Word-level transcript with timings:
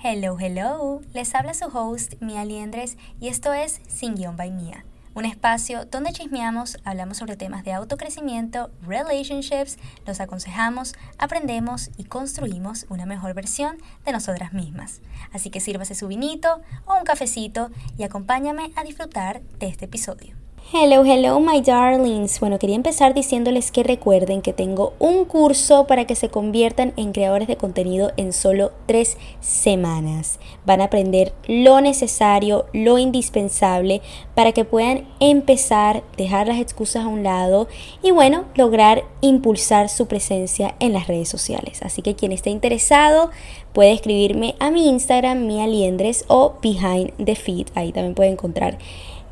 Hello, 0.00 0.36
hello. 0.38 1.00
Les 1.12 1.34
habla 1.34 1.54
su 1.54 1.64
host, 1.76 2.14
Mia 2.20 2.44
Liendres, 2.44 2.96
y 3.18 3.26
esto 3.26 3.52
es 3.52 3.80
Sin 3.88 4.14
Guión 4.14 4.36
by 4.36 4.52
Mia, 4.52 4.84
un 5.14 5.24
espacio 5.24 5.86
donde 5.86 6.12
chismeamos, 6.12 6.78
hablamos 6.84 7.16
sobre 7.16 7.36
temas 7.36 7.64
de 7.64 7.72
autocrecimiento, 7.72 8.70
relationships, 8.86 9.76
los 10.06 10.20
aconsejamos, 10.20 10.94
aprendemos 11.18 11.90
y 11.96 12.04
construimos 12.04 12.86
una 12.88 13.06
mejor 13.06 13.34
versión 13.34 13.78
de 14.04 14.12
nosotras 14.12 14.52
mismas. 14.52 15.00
Así 15.32 15.50
que 15.50 15.58
sírvase 15.58 15.96
su 15.96 16.06
vinito 16.06 16.60
o 16.86 16.94
un 16.94 17.02
cafecito 17.02 17.72
y 17.96 18.04
acompáñame 18.04 18.70
a 18.76 18.84
disfrutar 18.84 19.42
de 19.58 19.66
este 19.66 19.86
episodio. 19.86 20.36
Hello, 20.70 21.02
hello, 21.02 21.40
my 21.40 21.62
darlings. 21.62 22.40
Bueno, 22.40 22.58
quería 22.58 22.76
empezar 22.76 23.14
diciéndoles 23.14 23.72
que 23.72 23.82
recuerden 23.82 24.42
que 24.42 24.52
tengo 24.52 24.92
un 24.98 25.24
curso 25.24 25.86
para 25.86 26.04
que 26.04 26.14
se 26.14 26.28
conviertan 26.28 26.92
en 26.96 27.12
creadores 27.12 27.48
de 27.48 27.56
contenido 27.56 28.12
en 28.18 28.34
solo 28.34 28.72
tres 28.84 29.16
semanas. 29.40 30.38
Van 30.66 30.82
a 30.82 30.84
aprender 30.84 31.32
lo 31.46 31.80
necesario, 31.80 32.66
lo 32.74 32.98
indispensable 32.98 34.02
para 34.34 34.52
que 34.52 34.66
puedan 34.66 35.08
empezar, 35.20 36.02
dejar 36.18 36.48
las 36.48 36.60
excusas 36.60 37.06
a 37.06 37.08
un 37.08 37.22
lado 37.22 37.66
y 38.02 38.10
bueno, 38.10 38.44
lograr 38.54 39.04
impulsar 39.22 39.88
su 39.88 40.06
presencia 40.06 40.74
en 40.80 40.92
las 40.92 41.06
redes 41.06 41.30
sociales. 41.30 41.80
Así 41.80 42.02
que 42.02 42.14
quien 42.14 42.30
esté 42.30 42.50
interesado 42.50 43.30
puede 43.72 43.92
escribirme 43.92 44.54
a 44.60 44.70
mi 44.70 44.86
Instagram, 44.86 45.46
Mia 45.46 45.66
Liendres 45.66 46.26
o 46.28 46.56
Behind 46.60 47.12
the 47.24 47.36
Feed. 47.36 47.68
Ahí 47.74 47.90
también 47.90 48.14
puede 48.14 48.28
encontrar 48.28 48.76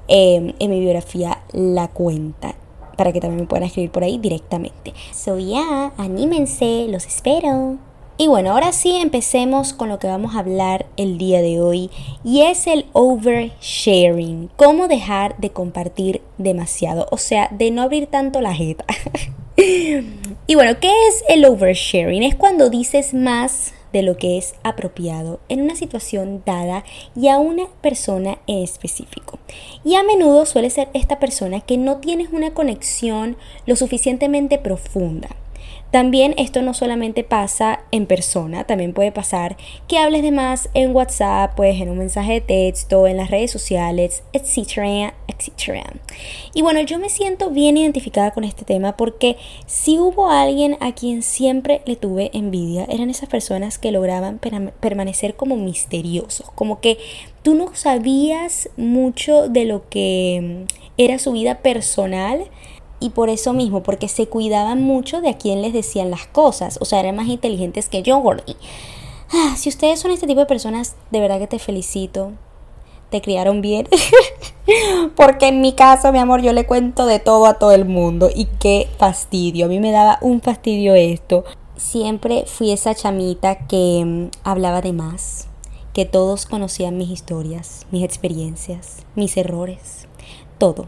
Em, 0.09 0.55
en 0.59 0.71
mi 0.71 0.81
biografía 0.81 1.43
la 1.53 1.89
cuenta 1.89 2.55
para 2.97 3.13
que 3.13 3.21
también 3.21 3.43
me 3.43 3.47
puedan 3.47 3.65
escribir 3.65 3.91
por 3.91 4.05
ahí 4.05 4.19
directamente. 4.19 4.95
So 5.13 5.39
ya, 5.39 5.93
anímense, 5.97 6.87
los 6.89 7.07
espero. 7.07 7.77
Y 8.19 8.29
bueno, 8.29 8.53
ahora 8.53 8.73
sí 8.73 8.97
empecemos 8.97 9.75
con 9.75 9.91
lo 9.91 9.99
que 9.99 10.07
vamos 10.07 10.35
a 10.35 10.39
hablar 10.39 10.87
el 10.97 11.19
día 11.19 11.43
de 11.43 11.61
hoy 11.61 11.91
y 12.25 12.43
es 12.43 12.67
el 12.67 12.87
oversharing. 12.95 14.49
Cómo 14.57 14.89
dejar 14.89 15.37
de 15.37 15.51
compartir 15.51 16.23
demasiado, 16.39 17.09
o 17.11 17.19
sea, 17.19 17.49
de 17.51 17.71
no 17.71 17.83
abrir 17.83 18.07
tanto 18.07 18.41
la 18.41 18.55
jeta. 18.55 18.87
y 20.47 20.55
bueno, 20.55 20.81
¿qué 20.81 20.91
es 21.09 21.25
el 21.29 21.45
oversharing? 21.45 22.23
Es 22.23 22.35
cuando 22.35 22.71
dices 22.71 23.13
más 23.13 23.75
de 23.93 24.03
lo 24.03 24.17
que 24.17 24.39
es 24.39 24.55
apropiado 24.63 25.41
en 25.49 25.63
una 25.63 25.77
situación 25.77 26.43
dada 26.45 26.85
y 27.15 27.29
a 27.29 27.39
una 27.39 27.67
persona 27.81 28.39
en 28.47 28.63
específico. 28.63 29.39
Y 29.85 29.95
a 29.95 30.03
menudo 30.03 30.47
suele 30.47 30.71
ser 30.71 30.89
esta 30.95 31.19
persona 31.19 31.61
que 31.61 31.79
no 31.79 31.99
tienes 31.99 32.29
una 32.33 32.53
conexión 32.53 33.37
lo 33.67 33.77
suficientemente 33.77 34.59
profunda 34.59 35.29
también 35.91 36.35
esto 36.37 36.63
no 36.63 36.75
solamente 36.75 37.25
pasa 37.25 37.81
en 37.91 38.07
persona, 38.07 38.65
también 38.65 38.93
puede 38.93 39.13
pasar 39.13 39.57
que 39.89 39.99
hables 39.99 40.23
de 40.23 40.33
más 40.33 40.69
en 40.75 40.95
WhatsApp, 40.95 41.55
pues 41.57 41.81
en 41.81 41.89
un 41.89 41.99
mensaje 41.99 42.35
de 42.35 42.41
texto, 42.41 43.07
en 43.07 43.17
las 43.17 43.31
redes 43.31 43.51
sociales, 43.51 44.23
etcétera, 44.33 45.15
etcétera. 45.29 45.85
Y 46.55 46.63
bueno, 46.63 46.81
yo 46.81 46.99
me 46.99 47.09
siento 47.09 47.51
bien 47.51 47.77
identificada 47.77 48.33
con 48.33 48.45
este 48.45 48.65
tema 48.65 48.97
porque 48.97 49.37
si 49.67 49.99
hubo 49.99 50.29
alguien 50.29 50.77
a 50.81 50.93
quien 50.93 51.23
siempre 51.23 51.83
le 51.87 51.97
tuve 51.97 52.31
envidia, 52.33 52.87
eran 52.89 53.11
esas 53.11 53.29
personas 53.29 53.79
que 53.79 53.93
lograban 53.93 54.39
permanecer 54.39 55.37
como 55.37 55.57
misteriosos, 55.57 56.51
como 56.55 56.81
que 56.81 56.99
tú 57.43 57.55
no 57.55 57.75
sabías 57.75 58.69
mucho 58.77 59.49
de 59.49 59.65
lo 59.65 59.89
que 59.89 60.67
era 60.99 61.19
su 61.19 61.33
vida 61.33 61.59
personal 61.59 62.45
y 63.07 63.11
por 63.11 63.29
eso 63.29 63.53
mismo, 63.53 63.85
porque 63.85 64.09
se 64.09 64.27
cuidaban 64.27 64.83
mucho 64.83 65.21
de 65.21 65.29
a 65.29 65.39
quién 65.39 65.63
les 65.63 65.73
decían 65.73 66.11
las 66.11 66.27
cosas, 66.27 66.77
o 66.81 66.85
sea, 66.85 66.99
eran 66.99 67.15
más 67.15 67.29
inteligentes 67.29 67.89
que 67.89 68.03
yo, 68.03 68.19
Gordy. 68.19 68.57
Ah, 69.33 69.55
si 69.57 69.69
ustedes 69.69 70.01
son 70.01 70.11
este 70.11 70.27
tipo 70.27 70.41
de 70.41 70.47
personas, 70.47 70.97
de 71.13 71.21
verdad 71.21 71.39
que 71.39 71.47
te 71.47 71.61
felicito. 71.61 72.33
Te 73.11 73.21
criaron 73.21 73.61
bien. 73.61 73.89
porque 75.17 75.49
en 75.49 75.61
mi 75.61 75.75
caso, 75.75 76.11
mi 76.11 76.19
amor, 76.19 76.43
yo 76.43 76.53
le 76.53 76.67
cuento 76.67 77.07
de 77.07 77.21
todo 77.21 77.47
a 77.47 77.55
todo 77.55 77.71
el 77.71 77.85
mundo. 77.85 78.29
Y 78.35 78.47
qué 78.59 78.89
fastidio. 78.99 79.67
A 79.67 79.69
mí 79.69 79.79
me 79.79 79.93
daba 79.93 80.19
un 80.21 80.41
fastidio 80.41 80.97
esto. 80.97 81.45
Siempre 81.77 82.45
fui 82.47 82.73
esa 82.73 82.95
chamita 82.95 83.67
que 83.69 84.03
mm, 84.05 84.31
hablaba 84.43 84.81
de 84.81 84.93
más. 84.93 85.47
Que 85.93 86.05
todos 86.05 86.47
conocían 86.47 86.99
mis 86.99 87.11
historias, 87.11 87.87
mis 87.93 88.03
experiencias, 88.03 88.99
mis 89.15 89.37
errores, 89.37 90.09
todo. 90.59 90.87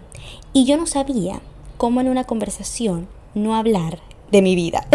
Y 0.53 0.65
yo 0.65 0.77
no 0.77 0.87
sabía 0.87 1.41
cómo 1.79 2.03
en 2.03 2.09
una 2.09 2.25
conversación 2.25 3.09
no 3.35 3.55
hablar 3.55 4.01
de 4.31 4.43
mi 4.43 4.55
vida, 4.55 4.87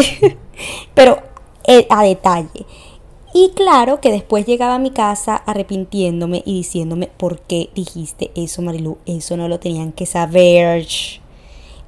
pero 0.94 1.18
eh, 1.66 1.88
a 1.90 2.04
detalle. 2.04 2.66
Y 3.34 3.50
claro 3.56 4.00
que 4.00 4.12
después 4.12 4.46
llegaba 4.46 4.76
a 4.76 4.80
mi 4.80 4.92
casa 4.92 5.36
arrepintiéndome 5.36 6.44
y 6.46 6.54
diciéndome, 6.54 7.08
¿por 7.08 7.40
qué 7.40 7.72
dijiste 7.74 8.30
eso, 8.36 8.62
Marilu? 8.62 9.00
Eso 9.08 9.38
no 9.38 9.48
lo 9.48 9.60
tenían 9.60 9.92
que 9.92 10.06
saber. 10.06 10.86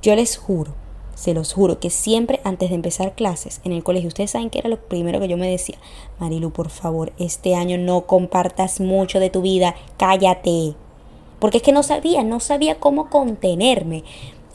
Yo 0.02 0.16
les 0.16 0.38
juro, 0.38 0.74
se 1.14 1.36
los 1.36 1.54
juro, 1.54 1.80
que 1.80 1.92
siempre 1.92 2.42
antes 2.44 2.70
de 2.70 2.76
empezar 2.76 3.14
clases 3.14 3.62
en 3.64 3.74
el 3.74 3.84
colegio, 3.84 4.08
ustedes 4.08 4.32
saben 4.32 4.50
que 4.50 4.58
era 4.58 4.70
lo 4.70 4.80
primero 4.88 5.20
que 5.20 5.28
yo 5.28 5.38
me 5.38 5.50
decía, 5.50 5.78
Marilu, 6.20 6.52
por 6.52 6.70
favor, 6.70 7.14
este 7.20 7.54
año 7.54 7.78
no 7.78 8.08
compartas 8.08 8.80
mucho 8.80 9.20
de 9.20 9.30
tu 9.30 9.42
vida, 9.44 9.76
cállate. 9.98 10.74
Porque 11.38 11.58
es 11.58 11.64
que 11.64 11.74
no 11.74 11.84
sabía, 11.84 12.24
no 12.24 12.40
sabía 12.40 12.80
cómo 12.80 13.12
contenerme 13.12 14.04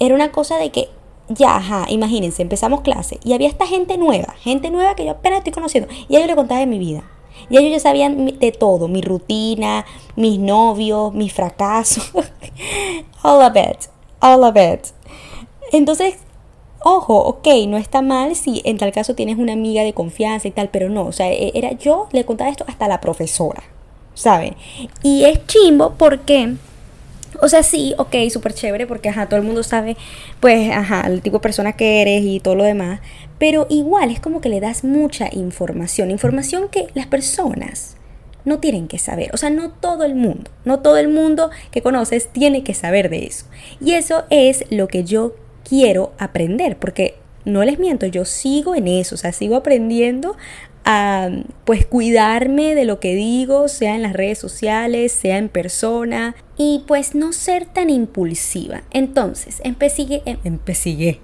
era 0.00 0.14
una 0.14 0.32
cosa 0.32 0.56
de 0.56 0.70
que 0.70 0.88
ya, 1.28 1.56
ajá, 1.56 1.86
imagínense, 1.88 2.42
empezamos 2.42 2.80
clase 2.80 3.20
y 3.22 3.34
había 3.34 3.48
esta 3.48 3.66
gente 3.66 3.96
nueva, 3.96 4.34
gente 4.40 4.70
nueva 4.70 4.96
que 4.96 5.04
yo 5.04 5.12
apenas 5.12 5.38
estoy 5.38 5.52
conociendo 5.52 5.88
y 6.08 6.16
a 6.16 6.18
ellos 6.18 6.26
les 6.26 6.36
contaba 6.36 6.60
de 6.60 6.66
mi 6.66 6.78
vida. 6.78 7.04
Y 7.48 7.56
ellos 7.56 7.70
ya 7.70 7.80
sabían 7.80 8.38
de 8.38 8.52
todo, 8.52 8.88
mi 8.88 9.00
rutina, 9.00 9.86
mis 10.16 10.38
novios, 10.38 11.14
mis 11.14 11.32
fracasos, 11.32 12.10
all 13.22 13.42
of 13.42 13.56
it, 13.56 13.88
all 14.20 14.42
of 14.42 14.56
it. 14.56 14.88
Entonces, 15.72 16.16
ojo, 16.82 17.16
ok, 17.16 17.46
no 17.68 17.76
está 17.76 18.02
mal 18.02 18.34
si 18.34 18.60
en 18.64 18.78
tal 18.78 18.92
caso 18.92 19.14
tienes 19.14 19.38
una 19.38 19.52
amiga 19.52 19.82
de 19.82 19.94
confianza 19.94 20.48
y 20.48 20.50
tal, 20.50 20.68
pero 20.68 20.88
no, 20.88 21.06
o 21.06 21.12
sea, 21.12 21.30
e, 21.32 21.52
era 21.54 21.72
yo 21.72 22.08
le 22.12 22.24
contaba 22.24 22.50
esto 22.50 22.64
hasta 22.66 22.88
la 22.88 23.00
profesora, 23.00 23.62
¿saben? 24.14 24.56
Y 25.02 25.24
es 25.24 25.46
chimbo 25.46 25.94
porque 25.96 26.56
o 27.40 27.48
sea, 27.48 27.62
sí, 27.62 27.94
ok, 27.98 28.14
súper 28.30 28.54
chévere 28.54 28.86
porque, 28.86 29.08
ajá, 29.08 29.28
todo 29.28 29.38
el 29.38 29.46
mundo 29.46 29.62
sabe, 29.62 29.96
pues, 30.40 30.70
ajá, 30.70 31.02
el 31.06 31.22
tipo 31.22 31.38
de 31.38 31.42
persona 31.42 31.74
que 31.74 32.02
eres 32.02 32.22
y 32.24 32.40
todo 32.40 32.54
lo 32.54 32.64
demás. 32.64 33.00
Pero 33.38 33.66
igual 33.70 34.10
es 34.10 34.20
como 34.20 34.40
que 34.40 34.48
le 34.48 34.60
das 34.60 34.84
mucha 34.84 35.28
información, 35.32 36.10
información 36.10 36.68
que 36.68 36.88
las 36.94 37.06
personas 37.06 37.96
no 38.44 38.58
tienen 38.58 38.88
que 38.88 38.98
saber. 38.98 39.30
O 39.32 39.36
sea, 39.36 39.50
no 39.50 39.70
todo 39.70 40.04
el 40.04 40.14
mundo, 40.14 40.50
no 40.64 40.80
todo 40.80 40.96
el 40.96 41.08
mundo 41.08 41.50
que 41.70 41.82
conoces 41.82 42.28
tiene 42.28 42.64
que 42.64 42.74
saber 42.74 43.10
de 43.10 43.26
eso. 43.26 43.46
Y 43.80 43.92
eso 43.92 44.24
es 44.30 44.64
lo 44.70 44.88
que 44.88 45.04
yo 45.04 45.34
quiero 45.68 46.12
aprender, 46.18 46.76
porque 46.78 47.16
no 47.44 47.64
les 47.64 47.78
miento, 47.78 48.06
yo 48.06 48.24
sigo 48.24 48.74
en 48.74 48.88
eso, 48.88 49.14
o 49.14 49.18
sea, 49.18 49.32
sigo 49.32 49.56
aprendiendo 49.56 50.36
a 50.84 51.28
pues 51.64 51.86
cuidarme 51.86 52.74
de 52.74 52.84
lo 52.84 53.00
que 53.00 53.14
digo, 53.14 53.68
sea 53.68 53.94
en 53.94 54.02
las 54.02 54.12
redes 54.12 54.38
sociales, 54.38 55.12
sea 55.12 55.38
en 55.38 55.48
persona 55.48 56.34
y 56.56 56.84
pues 56.86 57.14
no 57.14 57.32
ser 57.32 57.66
tan 57.66 57.90
impulsiva. 57.90 58.82
Entonces, 58.90 59.60
empecé, 59.64 60.22
em, 60.24 60.38
empecé, 60.44 61.20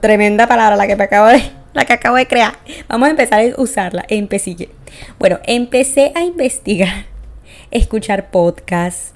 tremenda 0.00 0.46
palabra 0.46 0.76
la 0.76 0.86
que 0.86 0.96
me 0.96 1.04
acabo 1.04 1.28
de 1.28 1.42
la 1.74 1.84
que 1.84 1.92
acabo 1.92 2.16
de 2.16 2.26
crear. 2.26 2.54
Vamos 2.88 3.08
a 3.08 3.10
empezar 3.10 3.40
a 3.40 3.60
usarla, 3.60 4.04
empecé. 4.08 4.68
Bueno, 5.18 5.40
empecé 5.44 6.12
a 6.14 6.22
investigar, 6.22 7.06
escuchar 7.70 8.30
podcasts 8.30 9.12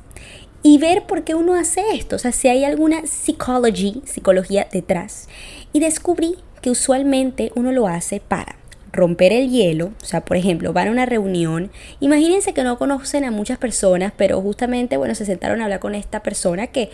y 0.62 0.78
ver 0.78 1.06
por 1.06 1.25
qué 1.25 1.34
uno 1.34 1.55
hace 1.55 1.82
esto, 1.94 2.16
o 2.16 2.19
sea, 2.19 2.32
si 2.32 2.49
hay 2.49 2.65
alguna 2.65 3.06
psychology, 3.06 4.03
psicología 4.05 4.66
detrás. 4.70 5.28
Y 5.72 5.81
descubrí 5.81 6.37
que 6.60 6.70
usualmente 6.70 7.53
uno 7.55 7.70
lo 7.70 7.87
hace 7.87 8.20
para 8.20 8.56
romper 8.98 9.32
el 9.32 9.50
hielo, 9.50 9.92
o 10.03 10.04
sea, 10.04 10.25
por 10.25 10.36
ejemplo, 10.36 10.72
van 10.72 10.88
a 10.88 10.91
una 10.91 11.06
reunión, 11.06 11.70
imagínense 12.00 12.53
que 12.53 12.64
no 12.64 12.78
conocen 12.78 13.25
a 13.25 13.31
muchas 13.31 13.58
personas, 13.58 14.12
pero 14.17 14.40
justamente, 14.43 14.96
bueno, 14.96 15.14
se 15.14 15.25
sentaron 15.25 15.61
a 15.61 15.64
hablar 15.64 15.81
con 15.81 15.94
esta 15.94 16.23
persona 16.23 16.67
que, 16.67 16.90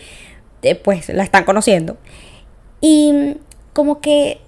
eh, 0.61 0.75
pues, 0.75 1.09
la 1.09 1.23
están 1.23 1.43
conociendo. 1.43 1.97
Y 2.79 3.37
como 3.73 3.99
que, 3.99 4.39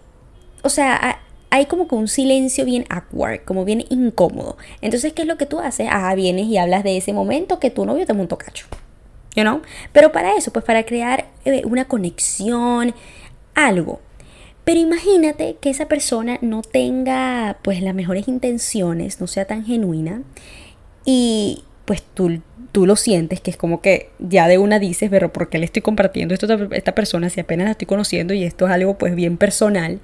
o 0.62 0.70
sea, 0.70 1.20
hay 1.50 1.66
como 1.66 1.88
que 1.88 1.96
un 1.96 2.08
silencio 2.08 2.66
bien 2.66 2.86
awkward, 2.90 3.44
como 3.44 3.66
bien 3.66 3.86
incómodo. 3.90 4.58
Entonces, 4.82 5.14
¿qué 5.14 5.24
es 5.24 5.28
lo 5.28 5.38
que 5.38 5.46
tú 5.46 5.60
haces? 5.60 5.88
Ah, 5.90 6.14
vienes 6.16 6.46
y 6.48 6.58
hablas 6.58 6.84
de 6.84 6.98
ese 6.98 7.14
momento 7.14 7.60
que 7.60 7.70
tu 7.70 7.86
novio 7.86 8.06
te 8.06 8.14
montó 8.14 8.38
cacho. 8.38 8.68
You 9.36 9.44
know? 9.44 9.62
Pero 9.94 10.12
para 10.12 10.36
eso, 10.36 10.52
pues 10.52 10.66
para 10.66 10.84
crear 10.84 11.28
eh, 11.46 11.64
una 11.66 11.86
conexión, 11.86 12.94
algo. 13.56 14.02
Pero 14.68 14.82
imagínate 14.82 15.56
que 15.62 15.70
esa 15.70 15.88
persona 15.88 16.40
no 16.42 16.62
tenga 16.62 17.58
pues 17.62 17.82
las 17.82 17.96
mejores 17.96 18.28
intenciones, 18.28 19.22
no 19.22 19.26
sea 19.28 19.46
tan 19.46 19.64
genuina 19.64 20.24
y 21.06 21.64
pues 21.86 22.04
tú, 22.14 22.42
tú 22.74 22.86
lo 22.86 22.98
sientes 22.98 23.40
que 23.40 23.50
es 23.50 23.56
como 23.56 23.80
que 23.80 24.10
ya 24.20 24.50
de 24.50 24.58
una 24.58 24.78
dices, 24.78 25.10
pero 25.10 25.32
¿por 25.32 25.48
qué 25.48 25.58
le 25.58 25.64
estoy 25.64 25.82
compartiendo 25.82 26.34
esto 26.34 26.54
esta 26.74 26.94
persona 26.94 27.30
si 27.30 27.40
apenas 27.40 27.64
la 27.64 27.72
estoy 27.72 27.88
conociendo 27.88 28.34
y 28.34 28.44
esto 28.44 28.66
es 28.66 28.74
algo 28.74 28.98
pues 28.98 29.16
bien 29.16 29.38
personal? 29.38 30.02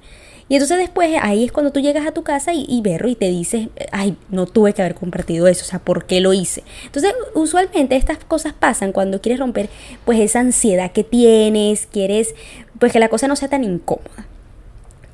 Y 0.48 0.54
entonces 0.54 0.78
después 0.78 1.14
ahí 1.20 1.44
es 1.44 1.52
cuando 1.52 1.70
tú 1.70 1.80
llegas 1.80 2.06
a 2.06 2.12
tu 2.12 2.22
casa 2.22 2.54
y, 2.54 2.64
y 2.66 2.82
y 2.82 3.14
te 3.16 3.28
dices, 3.28 3.68
ay, 3.92 4.16
no 4.30 4.46
tuve 4.46 4.72
que 4.72 4.80
haber 4.80 4.94
compartido 4.94 5.46
eso, 5.46 5.62
o 5.66 5.68
sea, 5.68 5.78
¿por 5.78 6.06
qué 6.06 6.22
lo 6.22 6.32
hice? 6.32 6.62
Entonces, 6.86 7.12
usualmente 7.34 7.96
estas 7.96 8.16
cosas 8.16 8.54
pasan 8.54 8.92
cuando 8.92 9.20
quieres 9.20 9.40
romper 9.40 9.68
pues 10.06 10.20
esa 10.20 10.40
ansiedad 10.40 10.90
que 10.90 11.04
tienes, 11.04 11.84
quieres 11.84 12.34
pues 12.78 12.92
que 12.92 12.98
la 12.98 13.10
cosa 13.10 13.28
no 13.28 13.36
sea 13.36 13.48
tan 13.48 13.62
incómoda. 13.62 14.26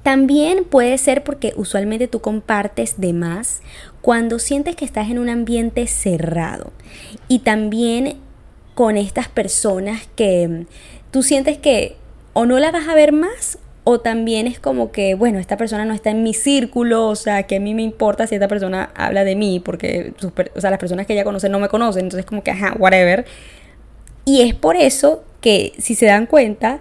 También 0.03 0.65
puede 0.65 0.97
ser 0.99 1.23
porque 1.25 1.53
usualmente 1.57 2.09
tú 2.09 2.21
compartes 2.21 3.01
de 3.01 3.13
más 3.13 3.61
cuando 4.01 4.39
sientes 4.39 4.77
que 4.77 4.85
estás 4.85 5.11
en 5.11 5.19
un 5.19 5.29
ambiente 5.29 5.87
cerrado. 5.87 6.73
Y 7.29 7.41
también 7.41 8.17
con 8.75 8.97
estas 8.97 9.29
personas 9.29 10.09
que 10.17 10.67
tú 11.11 11.23
sientes 11.23 11.59
que 11.59 11.97
o 12.33 12.47
no 12.47 12.59
la 12.59 12.71
vas 12.71 12.89
a 12.89 12.95
ver 12.95 13.13
más 13.13 13.59
o 13.85 14.01
también 14.01 14.47
es 14.47 14.61
como 14.61 14.93
que, 14.93 15.15
bueno, 15.15 15.39
esta 15.39 15.57
persona 15.57 15.85
no 15.85 15.95
está 15.95 16.11
en 16.11 16.23
mi 16.23 16.35
círculo, 16.35 17.09
o 17.09 17.17
sea, 17.17 17.45
que 17.45 17.57
a 17.57 17.61
mí 17.61 17.75
me 17.75 17.83
importa 17.83 18.27
si 18.27 18.35
esta 18.35 18.49
persona 18.49 18.91
habla 18.95 19.25
de 19.25 19.37
mí, 19.37 19.61
porque 19.61 20.13
o 20.55 20.61
sea, 20.61 20.71
las 20.71 20.79
personas 20.79 21.07
que 21.07 21.15
ella 21.15 21.25
conoce 21.25 21.49
no 21.49 21.59
me 21.59 21.69
conocen, 21.69 22.05
entonces 22.05 22.27
como 22.27 22.43
que, 22.43 22.51
ajá, 22.51 22.75
whatever. 22.79 23.25
Y 24.25 24.43
es 24.43 24.55
por 24.55 24.77
eso 24.77 25.25
que, 25.41 25.73
si 25.79 25.95
se 25.95 26.07
dan 26.07 26.27
cuenta, 26.27 26.81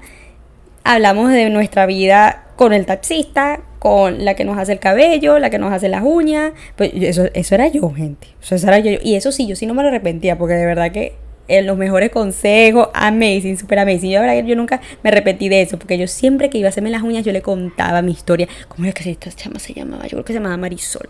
hablamos 0.83 1.31
de 1.31 1.50
nuestra 1.50 1.86
vida 1.86 2.45
con 2.60 2.74
el 2.74 2.86
taxista, 2.86 3.62
con 3.80 4.26
la 4.26 4.34
que 4.34 4.44
nos 4.44 4.58
hace 4.58 4.74
el 4.74 4.80
cabello, 4.80 5.40
la 5.40 5.50
que 5.50 5.58
nos 5.58 5.72
hace 5.72 5.88
las 5.88 6.04
uñas. 6.04 6.52
Pues 6.76 6.92
eso, 6.94 7.28
eso 7.34 7.56
era 7.56 7.70
yo, 7.70 7.90
gente. 7.94 8.28
Eso, 8.42 8.56
era 8.68 8.80
yo. 8.80 9.00
Y 9.02 9.16
eso 9.16 9.32
sí, 9.32 9.48
yo 9.48 9.56
sí 9.56 9.66
no 9.66 9.74
me 9.74 9.82
lo 9.82 9.88
arrepentía, 9.88 10.38
porque 10.38 10.56
de 10.56 10.66
verdad 10.66 10.92
que 10.92 11.14
en 11.48 11.66
los 11.66 11.78
mejores 11.78 12.10
consejos, 12.10 12.90
amazing, 12.94 13.58
super 13.58 13.80
amazing. 13.80 14.12
Yo, 14.12 14.20
verdad, 14.20 14.44
yo 14.44 14.58
nunca 14.58 14.82
me 15.04 15.10
arrepentí 15.10 15.48
de 15.48 15.62
eso, 15.62 15.80
porque 15.80 15.98
yo 15.98 16.06
siempre 16.08 16.50
que 16.50 16.58
iba 16.58 16.68
a 16.68 16.72
hacerme 16.72 16.90
las 16.90 17.02
uñas, 17.02 17.24
yo 17.24 17.32
le 17.32 17.42
contaba 17.42 18.02
mi 18.02 18.12
historia. 18.12 18.50
¿Cómo 18.68 18.90
es 18.90 18.94
que 18.94 19.10
esta 19.10 19.32
chama 19.32 19.58
se 19.58 19.74
llamaba? 19.74 20.04
Yo 20.04 20.18
creo 20.18 20.26
que 20.26 20.34
se 20.34 20.40
llamaba 20.40 20.58
Marisol. 20.58 21.08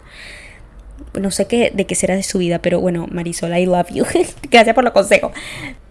No 1.20 1.32
sé 1.32 1.48
qué, 1.48 1.72
de 1.74 1.86
qué 1.86 1.96
será 1.96 2.16
de 2.16 2.22
su 2.22 2.38
vida, 2.38 2.60
pero 2.60 2.80
bueno, 2.80 3.08
Marisol, 3.10 3.58
I 3.58 3.66
love 3.66 3.90
you. 3.90 4.06
Gracias 4.52 4.76
por 4.76 4.84
los 4.84 4.94
consejos. 4.94 5.32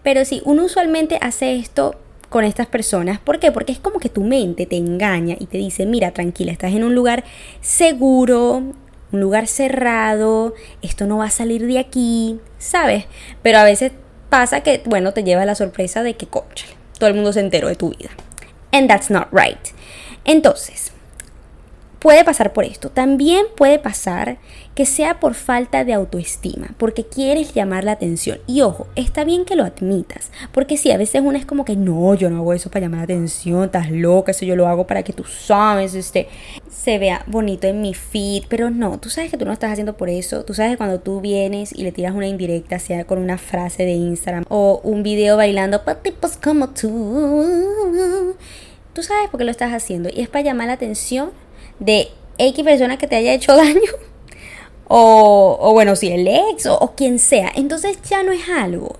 Pero 0.03 0.23
sí, 0.23 0.41
uno 0.45 0.63
usualmente 0.63 1.17
hace 1.19 1.57
esto 1.57 1.99
con 2.29 2.45
estas 2.45 2.67
personas. 2.67 3.19
¿Por 3.19 3.39
qué? 3.39 3.51
Porque 3.51 3.71
es 3.71 3.79
como 3.79 3.99
que 3.99 4.09
tu 4.09 4.23
mente 4.23 4.65
te 4.65 4.77
engaña 4.77 5.35
y 5.39 5.47
te 5.47 5.57
dice, 5.57 5.85
mira, 5.85 6.11
tranquila, 6.11 6.51
estás 6.51 6.73
en 6.73 6.83
un 6.83 6.95
lugar 6.95 7.23
seguro, 7.61 8.63
un 9.11 9.19
lugar 9.19 9.47
cerrado, 9.47 10.53
esto 10.81 11.07
no 11.07 11.17
va 11.17 11.25
a 11.25 11.31
salir 11.31 11.65
de 11.65 11.79
aquí, 11.79 12.39
¿sabes? 12.57 13.05
Pero 13.41 13.57
a 13.57 13.63
veces 13.63 13.91
pasa 14.29 14.61
que, 14.61 14.81
bueno, 14.85 15.13
te 15.13 15.23
lleva 15.23 15.45
la 15.45 15.55
sorpresa 15.55 16.03
de 16.03 16.13
que, 16.15 16.27
conchale, 16.27 16.73
todo 16.97 17.09
el 17.09 17.15
mundo 17.15 17.33
se 17.33 17.39
enteró 17.39 17.67
de 17.67 17.75
tu 17.75 17.89
vida. 17.89 18.09
And 18.71 18.87
that's 18.87 19.09
not 19.09 19.27
right. 19.31 19.57
Entonces, 20.25 20.91
puede 21.99 22.23
pasar 22.23 22.53
por 22.53 22.63
esto. 22.63 22.89
También 22.89 23.45
puede 23.55 23.77
pasar 23.77 24.37
que 24.73 24.85
sea 24.85 25.19
por 25.19 25.33
falta 25.33 25.83
de 25.83 25.93
autoestima, 25.93 26.69
porque 26.77 27.03
quieres 27.03 27.53
llamar 27.53 27.83
la 27.83 27.91
atención. 27.91 28.39
Y 28.47 28.61
ojo, 28.61 28.87
está 28.95 29.25
bien 29.25 29.43
que 29.43 29.55
lo 29.55 29.65
admitas, 29.65 30.31
porque 30.53 30.77
si 30.77 30.91
a 30.91 30.97
veces 30.97 31.21
una 31.21 31.37
es 31.37 31.45
como 31.45 31.65
que 31.65 31.75
no, 31.75 32.15
yo 32.15 32.29
no 32.29 32.37
hago 32.37 32.53
eso 32.53 32.71
para 32.71 32.85
llamar 32.85 32.99
la 32.99 33.03
atención, 33.03 33.65
estás 33.65 33.91
loca, 33.91 34.31
eso 34.31 34.45
yo 34.45 34.55
lo 34.55 34.67
hago 34.67 34.87
para 34.87 35.03
que 35.03 35.11
tú 35.11 35.25
sabes, 35.25 35.95
este, 35.95 36.29
se 36.69 36.97
vea 36.97 37.23
bonito 37.27 37.67
en 37.67 37.81
mi 37.81 37.93
feed, 37.93 38.43
pero 38.47 38.69
no, 38.69 38.99
tú 38.99 39.09
sabes 39.09 39.31
que 39.31 39.37
tú 39.37 39.43
no 39.43 39.51
estás 39.51 39.73
haciendo 39.73 39.97
por 39.97 40.09
eso, 40.09 40.45
tú 40.45 40.53
sabes 40.53 40.71
que 40.71 40.77
cuando 40.77 41.01
tú 41.01 41.19
vienes 41.19 41.73
y 41.73 41.83
le 41.83 41.91
tiras 41.91 42.15
una 42.15 42.27
indirecta, 42.27 42.79
sea 42.79 43.03
con 43.03 43.19
una 43.19 43.37
frase 43.37 43.83
de 43.83 43.91
Instagram 43.91 44.45
o 44.47 44.79
un 44.83 45.03
video 45.03 45.35
bailando 45.35 45.81
tipos 46.01 46.37
como 46.37 46.69
tú, 46.69 48.35
tú 48.93 49.03
sabes 49.03 49.29
por 49.29 49.39
qué 49.39 49.43
lo 49.43 49.51
estás 49.51 49.73
haciendo 49.73 50.07
y 50.09 50.21
es 50.21 50.29
para 50.29 50.45
llamar 50.45 50.67
la 50.67 50.73
atención 50.73 51.31
de 51.79 52.09
X 52.37 52.63
persona 52.63 52.97
que 52.97 53.07
te 53.07 53.15
haya 53.15 53.33
hecho 53.33 53.55
daño 53.57 53.91
o, 54.91 55.71
bueno, 55.73 55.95
si 55.95 56.07
el 56.07 56.27
ex 56.27 56.65
o, 56.65 56.93
quien 56.97 57.19
sea. 57.19 57.51
Entonces 57.55 57.99
ya 58.09 58.23
no 58.23 58.31
es 58.31 58.49
algo 58.49 58.95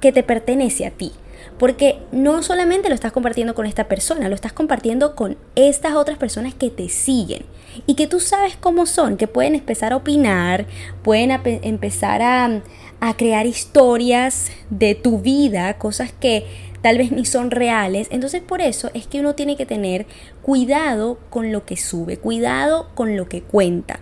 que 0.00 0.10
te 0.10 0.22
pertenece 0.22 0.86
a 0.86 0.90
ti. 0.90 1.12
Porque 1.58 1.98
no 2.12 2.42
solamente 2.42 2.88
lo 2.88 2.94
estás 2.94 3.12
compartiendo 3.12 3.54
con 3.54 3.66
esta 3.66 3.88
persona, 3.88 4.28
lo 4.28 4.34
estás 4.34 4.54
compartiendo 4.54 5.14
con 5.14 5.36
estas 5.54 5.94
otras 5.94 6.16
personas 6.16 6.54
que 6.54 6.70
te 6.70 6.88
siguen 6.88 7.44
y 7.86 7.94
que 7.94 8.06
tú 8.06 8.20
sabes 8.20 8.56
cómo 8.56 8.86
son, 8.86 9.16
que 9.16 9.28
pueden 9.28 9.54
empezar 9.54 9.92
a 9.92 9.96
opinar, 9.96 10.66
pueden 11.02 11.30
empezar 11.62 12.22
a, 12.22 12.62
a 13.00 13.16
crear 13.16 13.46
historias 13.46 14.50
de 14.70 14.94
tu 14.94 15.18
vida, 15.18 15.78
cosas 15.78 16.12
que 16.12 16.46
tal 16.82 16.98
vez 16.98 17.12
ni 17.12 17.24
son 17.24 17.50
reales. 17.50 18.08
Entonces 18.10 18.42
por 18.42 18.60
eso 18.60 18.90
es 18.94 19.06
que 19.06 19.20
uno 19.20 19.34
tiene 19.34 19.56
que 19.56 19.66
tener 19.66 20.06
cuidado 20.42 21.18
con 21.30 21.52
lo 21.52 21.64
que 21.64 21.76
sube, 21.76 22.18
cuidado 22.18 22.90
con 22.94 23.16
lo 23.16 23.28
que 23.28 23.42
cuenta. 23.42 24.00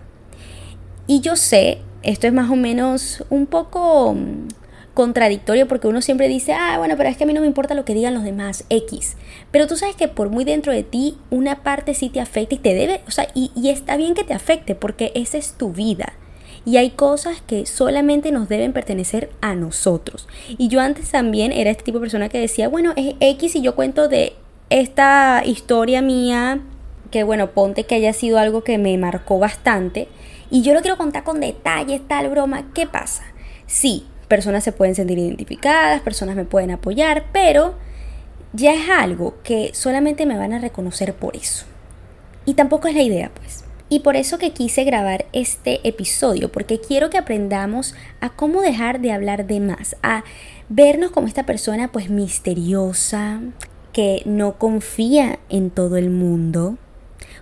Y 1.07 1.21
yo 1.21 1.35
sé, 1.35 1.79
esto 2.03 2.27
es 2.27 2.33
más 2.33 2.49
o 2.49 2.55
menos 2.55 3.23
un 3.29 3.45
poco 3.45 4.13
mm, 4.13 4.47
contradictorio 4.93 5.67
porque 5.67 5.87
uno 5.87 6.01
siempre 6.01 6.27
dice, 6.27 6.53
ah, 6.53 6.77
bueno, 6.77 6.95
pero 6.97 7.09
es 7.09 7.17
que 7.17 7.23
a 7.23 7.27
mí 7.27 7.33
no 7.33 7.41
me 7.41 7.47
importa 7.47 7.73
lo 7.73 7.85
que 7.85 7.93
digan 7.93 8.13
los 8.13 8.23
demás, 8.23 8.65
X. 8.69 9.15
Pero 9.51 9.67
tú 9.67 9.77
sabes 9.77 9.95
que 9.95 10.07
por 10.07 10.29
muy 10.29 10.43
dentro 10.43 10.73
de 10.73 10.83
ti, 10.83 11.17
una 11.29 11.63
parte 11.63 11.93
sí 11.93 12.09
te 12.09 12.19
afecta 12.19 12.55
y 12.55 12.59
te 12.59 12.73
debe, 12.73 13.01
o 13.07 13.11
sea, 13.11 13.27
y, 13.33 13.51
y 13.55 13.69
está 13.69 13.97
bien 13.97 14.13
que 14.13 14.23
te 14.23 14.33
afecte 14.33 14.75
porque 14.75 15.11
esa 15.15 15.37
es 15.37 15.53
tu 15.53 15.71
vida. 15.71 16.13
Y 16.65 16.77
hay 16.77 16.91
cosas 16.91 17.41
que 17.41 17.65
solamente 17.65 18.31
nos 18.31 18.47
deben 18.47 18.73
pertenecer 18.73 19.31
a 19.41 19.55
nosotros. 19.55 20.27
Y 20.49 20.67
yo 20.67 20.79
antes 20.79 21.09
también 21.09 21.51
era 21.51 21.71
este 21.71 21.83
tipo 21.83 21.97
de 21.97 22.03
persona 22.03 22.29
que 22.29 22.39
decía, 22.39 22.67
bueno, 22.67 22.93
es 22.95 23.15
X 23.19 23.55
y 23.55 23.61
yo 23.61 23.75
cuento 23.75 24.07
de 24.07 24.33
esta 24.69 25.41
historia 25.45 26.01
mía, 26.01 26.61
que 27.09 27.23
bueno, 27.23 27.51
ponte 27.51 27.85
que 27.85 27.95
haya 27.95 28.13
sido 28.13 28.37
algo 28.37 28.63
que 28.63 28.77
me 28.77 28.97
marcó 28.97 29.39
bastante 29.39 30.07
y 30.51 30.61
yo 30.63 30.73
lo 30.73 30.81
quiero 30.81 30.97
contar 30.97 31.23
con 31.23 31.39
detalles, 31.39 32.01
tal 32.07 32.29
broma. 32.29 32.71
¿Qué 32.73 32.85
pasa? 32.85 33.23
Sí, 33.67 34.05
personas 34.27 34.63
se 34.63 34.71
pueden 34.71 34.95
sentir 34.95 35.17
identificadas, 35.17 36.01
personas 36.01 36.35
me 36.35 36.45
pueden 36.45 36.71
apoyar, 36.71 37.25
pero 37.31 37.75
ya 38.53 38.73
es 38.73 38.89
algo 38.89 39.35
que 39.43 39.71
solamente 39.73 40.25
me 40.25 40.37
van 40.37 40.53
a 40.53 40.59
reconocer 40.59 41.13
por 41.13 41.35
eso. 41.35 41.65
Y 42.45 42.53
tampoco 42.53 42.87
es 42.87 42.95
la 42.95 43.01
idea, 43.01 43.31
pues. 43.33 43.63
Y 43.91 43.99
por 43.99 44.15
eso 44.15 44.37
que 44.37 44.53
quise 44.53 44.85
grabar 44.85 45.25
este 45.33 45.85
episodio, 45.85 46.49
porque 46.49 46.79
quiero 46.79 47.09
que 47.09 47.17
aprendamos 47.17 47.93
a 48.21 48.29
cómo 48.29 48.61
dejar 48.61 49.01
de 49.01 49.11
hablar 49.11 49.47
de 49.47 49.59
más, 49.59 49.97
a 50.01 50.23
vernos 50.69 51.11
como 51.11 51.27
esta 51.27 51.45
persona 51.45 51.91
pues 51.91 52.09
misteriosa, 52.09 53.41
que 53.91 54.21
no 54.25 54.57
confía 54.57 55.39
en 55.49 55.71
todo 55.71 55.97
el 55.97 56.09
mundo. 56.09 56.77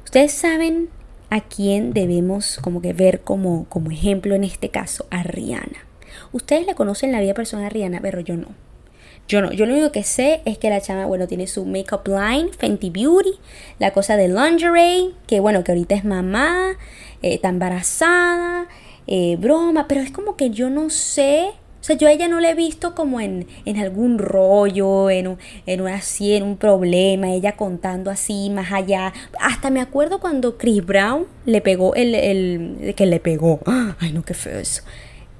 Ustedes 0.03 0.31
saben 0.31 0.89
a 1.29 1.41
quién 1.41 1.93
debemos 1.93 2.57
como 2.63 2.81
que 2.81 2.93
ver 2.93 3.21
como, 3.21 3.65
como 3.69 3.91
ejemplo 3.91 4.33
en 4.33 4.43
este 4.43 4.69
caso, 4.69 5.05
a 5.11 5.21
Rihanna. 5.21 5.85
Ustedes 6.31 6.65
le 6.65 6.73
conocen 6.73 7.11
la 7.11 7.21
vida 7.21 7.35
personal 7.35 7.67
a 7.67 7.69
Rihanna, 7.69 7.99
pero 8.01 8.21
yo 8.21 8.35
no. 8.35 8.47
Yo 9.29 9.43
no, 9.43 9.51
yo 9.51 9.67
lo 9.67 9.73
único 9.73 9.91
que 9.91 10.03
sé 10.03 10.41
es 10.45 10.57
que 10.57 10.71
la 10.71 10.81
chama, 10.81 11.05
bueno, 11.05 11.27
tiene 11.27 11.45
su 11.45 11.63
makeup 11.63 12.07
line, 12.07 12.49
Fenty 12.57 12.89
Beauty, 12.89 13.33
la 13.77 13.91
cosa 13.91 14.17
de 14.17 14.27
lingerie, 14.27 15.11
que 15.27 15.39
bueno, 15.39 15.63
que 15.63 15.71
ahorita 15.71 15.93
es 15.93 16.03
mamá, 16.03 16.71
eh, 17.21 17.35
está 17.35 17.49
embarazada, 17.49 18.67
eh, 19.05 19.37
broma, 19.39 19.87
pero 19.87 20.01
es 20.01 20.09
como 20.09 20.35
que 20.35 20.49
yo 20.49 20.71
no 20.71 20.89
sé 20.89 21.51
o 21.81 21.83
sea, 21.83 21.95
yo 21.95 22.09
a 22.09 22.11
ella 22.11 22.27
no 22.27 22.41
la 22.41 22.51
he 22.51 22.55
visto 22.55 22.93
como 22.93 23.21
en, 23.21 23.47
algún 23.77 24.17
rollo, 24.19 25.09
en, 25.09 25.37
en, 25.65 25.87
así, 25.87 26.33
en 26.33 26.43
un 26.43 26.57
problema, 26.57 27.31
ella 27.31 27.53
contando 27.53 28.11
así 28.11 28.49
más 28.49 28.73
allá. 28.73 29.13
Hasta 29.39 29.69
me 29.69 29.79
acuerdo 29.79 30.19
cuando 30.19 30.57
Chris 30.57 30.85
Brown 30.85 31.25
le 31.45 31.61
pegó 31.61 31.95
el, 31.95 32.15
el 32.15 32.93
que 32.95 33.05
le 33.05 33.21
pegó. 33.21 33.61
Ay, 33.99 34.11
no, 34.11 34.23
qué 34.23 34.33
feo 34.33 34.59
eso. 34.59 34.83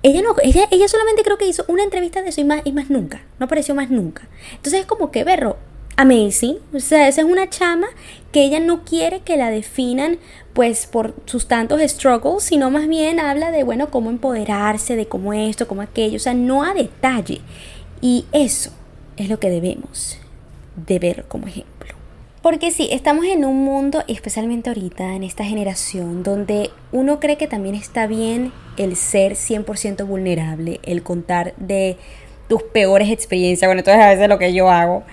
Ella 0.01 0.21
no, 0.21 0.35
ella, 0.41 0.67
ella 0.71 0.87
solamente 0.87 1.23
creo 1.23 1.37
que 1.37 1.47
hizo 1.47 1.65
una 1.67 1.83
entrevista 1.83 2.21
de 2.21 2.29
eso 2.29 2.41
y 2.41 2.45
más, 2.45 2.61
y 2.63 2.71
más 2.71 2.89
nunca. 2.89 3.21
No 3.37 3.45
apareció 3.45 3.75
más 3.75 3.89
nunca. 3.89 4.27
Entonces 4.55 4.81
es 4.81 4.85
como 4.85 5.11
que, 5.11 5.23
berro, 5.23 5.57
amazing. 5.97 6.57
O 6.73 6.79
sea, 6.79 7.07
esa 7.09 7.21
es 7.21 7.27
una 7.27 7.49
chama 7.49 7.87
que 8.31 8.43
ella 8.43 8.61
no 8.61 8.85
quiere 8.85 9.19
que 9.19 9.35
la 9.35 9.49
definan 9.49 10.17
pues 10.53 10.87
por 10.87 11.13
sus 11.25 11.47
tantos 11.47 11.81
struggles, 11.81 12.43
sino 12.43 12.71
más 12.71 12.87
bien 12.87 13.19
habla 13.19 13.51
de, 13.51 13.63
bueno, 13.63 13.91
cómo 13.91 14.09
empoderarse, 14.09 14.95
de 14.95 15.07
cómo 15.07 15.33
esto, 15.33 15.67
cómo 15.67 15.81
aquello, 15.81 16.15
o 16.15 16.19
sea, 16.19 16.33
no 16.33 16.63
a 16.63 16.73
detalle. 16.73 17.41
Y 18.01 18.25
eso 18.31 18.71
es 19.17 19.27
lo 19.29 19.39
que 19.39 19.49
debemos 19.49 20.17
de 20.75 20.99
ver 20.99 21.25
como 21.27 21.47
ejemplo. 21.47 21.78
Porque 22.41 22.71
sí, 22.71 22.87
estamos 22.91 23.25
en 23.25 23.43
un 23.43 23.63
mundo, 23.65 24.03
especialmente 24.07 24.69
ahorita, 24.69 25.13
en 25.13 25.23
esta 25.23 25.43
generación, 25.43 26.23
donde 26.23 26.69
uno 26.93 27.19
cree 27.19 27.35
que 27.35 27.47
también 27.47 27.75
está 27.75 28.07
bien 28.07 28.53
el 28.77 28.95
ser 28.95 29.33
100% 29.33 30.07
vulnerable, 30.07 30.79
el 30.83 31.03
contar 31.03 31.53
de 31.57 31.97
tus 32.47 32.63
peores 32.63 33.09
experiencias. 33.09 33.67
Bueno, 33.67 33.79
entonces 33.79 34.01
a 34.01 34.09
veces 34.09 34.29
lo 34.29 34.39
que 34.39 34.53
yo 34.53 34.69
hago 34.69 35.03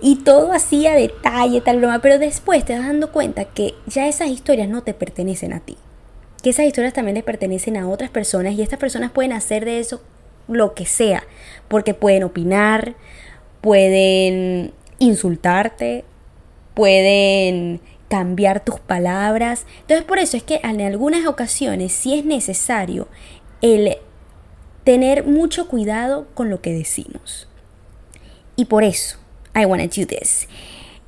y 0.00 0.16
todo 0.16 0.52
así 0.52 0.86
a 0.86 0.94
detalle, 0.94 1.60
tal 1.60 1.78
broma, 1.78 2.00
pero 2.00 2.18
después 2.18 2.64
te 2.64 2.74
vas 2.74 2.86
dando 2.86 3.10
cuenta 3.10 3.44
que 3.44 3.74
ya 3.86 4.06
esas 4.06 4.28
historias 4.28 4.68
no 4.68 4.82
te 4.82 4.94
pertenecen 4.94 5.52
a 5.52 5.60
ti. 5.60 5.76
Que 6.42 6.50
esas 6.50 6.66
historias 6.66 6.94
también 6.94 7.16
le 7.16 7.22
pertenecen 7.22 7.76
a 7.76 7.88
otras 7.88 8.10
personas 8.10 8.54
y 8.54 8.62
estas 8.62 8.78
personas 8.78 9.10
pueden 9.10 9.32
hacer 9.32 9.64
de 9.64 9.80
eso 9.80 10.00
lo 10.46 10.74
que 10.74 10.86
sea, 10.86 11.24
porque 11.66 11.94
pueden 11.94 12.22
opinar, 12.22 12.94
pueden 13.60 14.72
insultarte, 14.98 16.04
pueden 16.78 17.80
cambiar 18.08 18.64
tus 18.64 18.78
palabras. 18.78 19.66
Entonces 19.80 20.06
por 20.06 20.20
eso 20.20 20.36
es 20.36 20.44
que 20.44 20.60
en 20.62 20.80
algunas 20.80 21.26
ocasiones 21.26 21.92
sí 21.92 22.16
es 22.16 22.24
necesario 22.24 23.08
el 23.62 23.96
tener 24.84 25.24
mucho 25.24 25.66
cuidado 25.66 26.28
con 26.34 26.50
lo 26.50 26.62
que 26.62 26.72
decimos. 26.72 27.48
Y 28.54 28.66
por 28.66 28.84
eso, 28.84 29.18
I 29.56 29.64
wanna 29.64 29.88
do 29.88 30.06
this. 30.06 30.46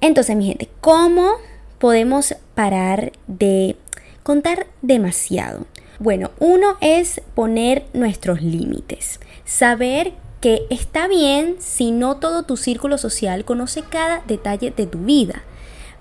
Entonces, 0.00 0.34
mi 0.34 0.46
gente, 0.46 0.68
¿cómo 0.80 1.34
podemos 1.78 2.34
parar 2.56 3.12
de 3.28 3.76
contar 4.24 4.66
demasiado? 4.82 5.66
Bueno, 6.00 6.32
uno 6.40 6.78
es 6.80 7.20
poner 7.36 7.86
nuestros 7.92 8.42
límites. 8.42 9.20
Saber 9.44 10.14
que 10.40 10.66
está 10.68 11.06
bien 11.06 11.58
si 11.60 11.92
no 11.92 12.16
todo 12.16 12.42
tu 12.42 12.56
círculo 12.56 12.98
social 12.98 13.44
conoce 13.44 13.82
cada 13.82 14.24
detalle 14.26 14.72
de 14.72 14.86
tu 14.86 14.98
vida. 14.98 15.44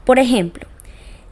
Por 0.10 0.18
ejemplo, 0.18 0.68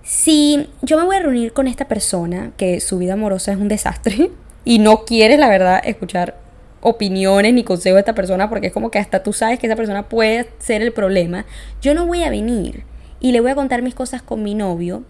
si 0.04 0.70
yo 0.84 1.00
me 1.00 1.04
voy 1.04 1.16
a 1.16 1.20
reunir 1.22 1.52
con 1.52 1.68
esta 1.68 1.88
persona 1.88 2.52
que 2.58 2.80
su 2.80 3.00
vida 3.00 3.14
amorosa 3.14 3.52
es 3.52 3.58
un 3.58 3.70
desastre 3.70 4.30
y 4.66 4.78
no 4.78 5.04
quieres, 5.04 5.40
la 5.40 5.50
verdad, 5.50 5.82
escuchar 5.84 6.38
opiniones 6.82 7.56
ni 7.56 7.64
consejos 7.64 7.96
de 7.96 8.02
esta 8.02 8.14
persona 8.14 8.50
porque 8.50 8.68
es 8.68 8.74
como 8.74 8.92
que 8.92 9.00
hasta 9.00 9.24
tú 9.24 9.34
sabes 9.34 9.58
que 9.58 9.66
esa 9.66 9.76
persona 9.76 10.08
puede 10.08 10.48
ser 10.60 10.84
el 10.84 10.94
problema, 10.94 11.48
yo 11.82 11.96
no 11.96 12.06
voy 12.06 12.22
a 12.22 12.30
venir 12.30 12.84
y 13.20 13.32
le 13.32 13.42
voy 13.42 13.50
a 13.50 13.56
contar 13.56 13.82
mis 13.82 13.96
cosas 13.96 14.22
con 14.22 14.44
mi 14.44 14.54
novio 14.54 15.02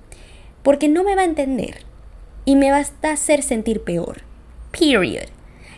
porque 0.63 0.87
no 0.87 1.03
me 1.03 1.17
va 1.17 1.23
a 1.23 1.25
entender 1.25 1.81
y 2.45 2.55
me 2.55 2.71
va 2.71 2.77
a 2.77 3.11
hacer 3.11 3.43
sentir 3.43 3.81
peor. 3.81 4.21
Period. 4.71 5.27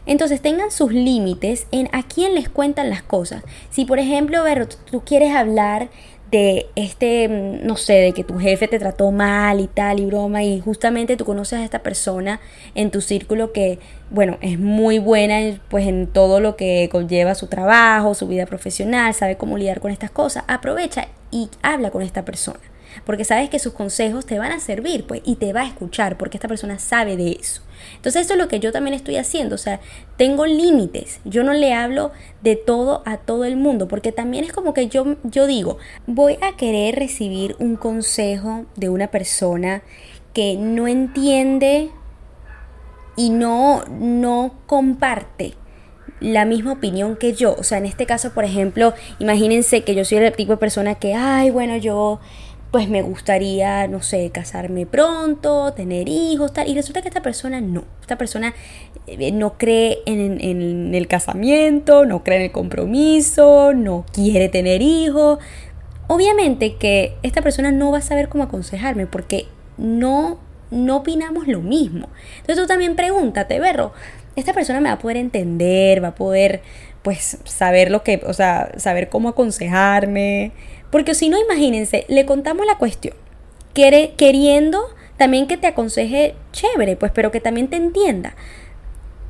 Entonces 0.06 0.42
tengan 0.42 0.70
sus 0.72 0.92
límites 0.92 1.66
en 1.72 1.90
a 1.92 2.04
quién 2.04 2.36
les 2.36 2.50
cuentan 2.50 2.90
las 2.90 3.02
cosas. 3.02 3.44
Si 3.72 3.86
por 3.86 3.98
ejemplo, 3.98 4.44
ver, 4.44 4.68
tú 4.68 5.02
quieres 5.02 5.36
hablar 5.36 5.90
de 6.32 6.68
este, 6.76 7.28
mm, 7.28 7.66
no 7.66 7.76
sé, 7.76 7.94
de 7.94 8.14
que 8.14 8.24
tu 8.24 8.38
jefe 8.40 8.68
te 8.68 8.80
trató 8.80 9.12
mal 9.12 9.60
y 9.60 9.68
tal 9.68 10.00
y 10.00 10.06
broma 10.06 10.44
y 10.44 10.60
justamente 10.60 11.18
tú 11.18 11.26
conoces 11.26 11.60
a 11.60 11.64
esta 11.64 11.80
persona 11.80 12.40
en 12.76 12.92
tu 12.92 13.02
círculo 13.02 13.52
que, 13.52 13.80
bueno, 14.10 14.38
es 14.42 14.60
muy 14.60 15.00
buena 15.00 15.60
pues 15.70 15.88
en 15.88 16.08
todo 16.08 16.40
lo 16.40 16.56
que 16.56 16.90
conlleva 16.92 17.36
su 17.36 17.48
trabajo, 17.48 18.14
su 18.16 18.28
vida 18.28 18.46
profesional, 18.46 19.14
sabe 19.14 19.38
cómo 19.38 19.58
lidiar 19.58 19.80
con 19.80 19.92
estas 19.92 20.12
cosas, 20.12 20.44
aprovecha 20.48 21.08
y 21.32 21.50
habla 21.62 21.92
con 21.92 22.02
esta 22.02 22.26
persona 22.26 22.60
porque 23.06 23.26
sabes 23.26 23.50
que 23.50 23.60
sus 23.60 23.74
consejos 23.74 24.26
te 24.26 24.40
van 24.40 24.52
a 24.52 24.60
servir, 24.60 25.06
pues, 25.06 25.22
y 25.26 25.36
te 25.36 25.54
va 25.54 25.62
a 25.62 25.68
escuchar, 25.68 26.18
porque 26.18 26.38
esta 26.38 26.48
persona 26.48 26.80
sabe 26.80 27.18
de 27.18 27.38
eso. 27.40 27.62
Entonces, 27.96 28.24
eso 28.24 28.34
es 28.34 28.40
lo 28.40 28.48
que 28.48 28.60
yo 28.60 28.72
también 28.72 28.94
estoy 28.94 29.16
haciendo, 29.16 29.56
o 29.56 29.58
sea, 29.58 29.80
tengo 30.18 30.46
límites, 30.46 31.20
yo 31.24 31.44
no 31.44 31.54
le 31.54 31.74
hablo 31.74 32.12
de 32.42 32.56
todo 32.56 33.04
a 33.06 33.18
todo 33.18 33.46
el 33.46 33.56
mundo, 33.56 33.88
porque 33.88 34.12
también 34.12 34.44
es 34.44 34.54
como 34.54 34.74
que 34.74 34.88
yo, 34.88 35.16
yo 35.24 35.48
digo, 35.48 35.78
voy 36.08 36.38
a 36.42 36.58
querer 36.58 36.96
recibir 36.96 37.56
un 37.60 37.76
consejo 37.76 38.66
de 38.76 38.90
una 38.90 39.08
persona 39.08 39.82
que 40.34 40.58
no 40.58 40.88
entiende 40.88 41.90
y 43.16 43.30
no, 43.30 43.84
no 43.90 44.56
comparte 44.66 45.56
la 46.20 46.46
misma 46.46 46.74
opinión 46.74 47.16
que 47.16 47.34
yo. 47.34 47.56
O 47.58 47.64
sea, 47.64 47.78
en 47.78 47.86
este 47.86 48.06
caso, 48.06 48.34
por 48.34 48.44
ejemplo, 48.44 48.94
imagínense 49.20 49.84
que 49.84 49.96
yo 49.96 50.06
soy 50.06 50.20
el 50.20 50.34
tipo 50.34 50.54
de 50.54 50.58
persona 50.58 50.96
que, 50.96 51.14
ay, 51.14 51.50
bueno, 51.50 51.78
yo 51.78 52.20
pues 52.72 52.88
me 52.88 53.02
gustaría, 53.02 53.88
no 53.88 54.02
sé, 54.02 54.30
casarme 54.30 54.86
pronto, 54.86 55.74
tener 55.74 56.08
hijos, 56.08 56.54
tal. 56.54 56.68
Y 56.68 56.76
resulta 56.76 57.02
que 57.02 57.08
esta 57.08 57.22
persona 57.22 57.62
no. 57.62 57.84
Esta 58.02 58.18
persona 58.18 58.54
eh, 59.08 59.32
no 59.32 59.58
cree 59.58 60.00
en, 60.06 60.40
en, 60.40 60.94
el 60.94 61.08
casamiento, 61.08 62.06
no 62.06 62.24
cree 62.24 62.38
en 62.38 62.44
el 62.44 62.52
compromiso, 62.52 63.74
no 63.74 64.06
quiere 64.14 64.50
tener 64.50 64.82
hijos. 64.84 65.40
Obviamente 66.08 66.76
que 66.76 67.16
esta 67.24 67.42
persona 67.42 67.72
no 67.72 67.92
va 67.92 68.00
a 68.00 68.02
saber 68.02 68.30
cómo 68.30 68.44
aconsejarme 68.44 69.08
porque 69.08 69.48
no, 69.78 70.38
no 70.70 70.98
opinamos 70.98 71.48
lo 71.48 71.62
mismo. 71.62 72.10
Entonces 72.42 72.58
tú 72.58 72.68
también 72.68 72.96
pregúntate, 72.96 73.60
Berro, 73.60 73.94
esta 74.36 74.54
persona 74.54 74.80
me 74.80 74.90
va 74.90 74.96
a 74.96 75.00
poder 75.00 75.18
entender, 75.18 76.04
va 76.04 76.10
a 76.10 76.16
poder, 76.16 76.62
pues, 77.02 77.38
saber 77.46 77.92
lo 77.92 78.04
que, 78.04 78.22
o 78.26 78.34
sea, 78.34 78.72
saber 78.78 79.10
cómo 79.10 79.30
aconsejarme 79.30 80.52
porque 80.92 81.14
si 81.14 81.30
no, 81.30 81.38
imagínense, 81.38 82.06
le 82.08 82.26
contamos 82.26 82.66
la 82.66 82.78
cuestión, 82.78 83.16
queriendo 83.74 84.82
también 85.18 85.48
que 85.48 85.58
te 85.58 85.68
aconseje 85.68 86.36
chévere, 86.52 86.96
pues, 86.96 87.12
pero 87.14 87.32
que 87.32 87.42
también 87.42 87.68
te 87.68 87.76
entienda. 87.76 88.36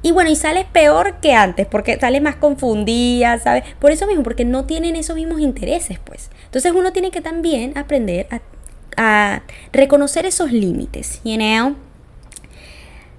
Y 0.01 0.11
bueno, 0.11 0.29
y 0.29 0.35
sales 0.37 0.65
peor 0.71 1.19
que 1.19 1.33
antes, 1.33 1.67
porque 1.67 1.99
sales 1.99 2.21
más 2.21 2.37
confundida, 2.37 3.37
¿sabes? 3.39 3.63
Por 3.79 3.91
eso 3.91 4.07
mismo, 4.07 4.23
porque 4.23 4.45
no 4.45 4.63
tienen 4.65 4.95
esos 4.95 5.17
mismos 5.17 5.41
intereses, 5.41 5.99
pues. 5.99 6.29
Entonces 6.45 6.71
uno 6.73 6.93
tiene 6.93 7.11
que 7.11 7.21
también 7.21 7.77
aprender 7.77 8.27
a, 8.31 8.39
reconocer 9.71 10.25
esos 10.25 10.51
límites, 10.51 11.21
you 11.23 11.37
know? 11.37 11.75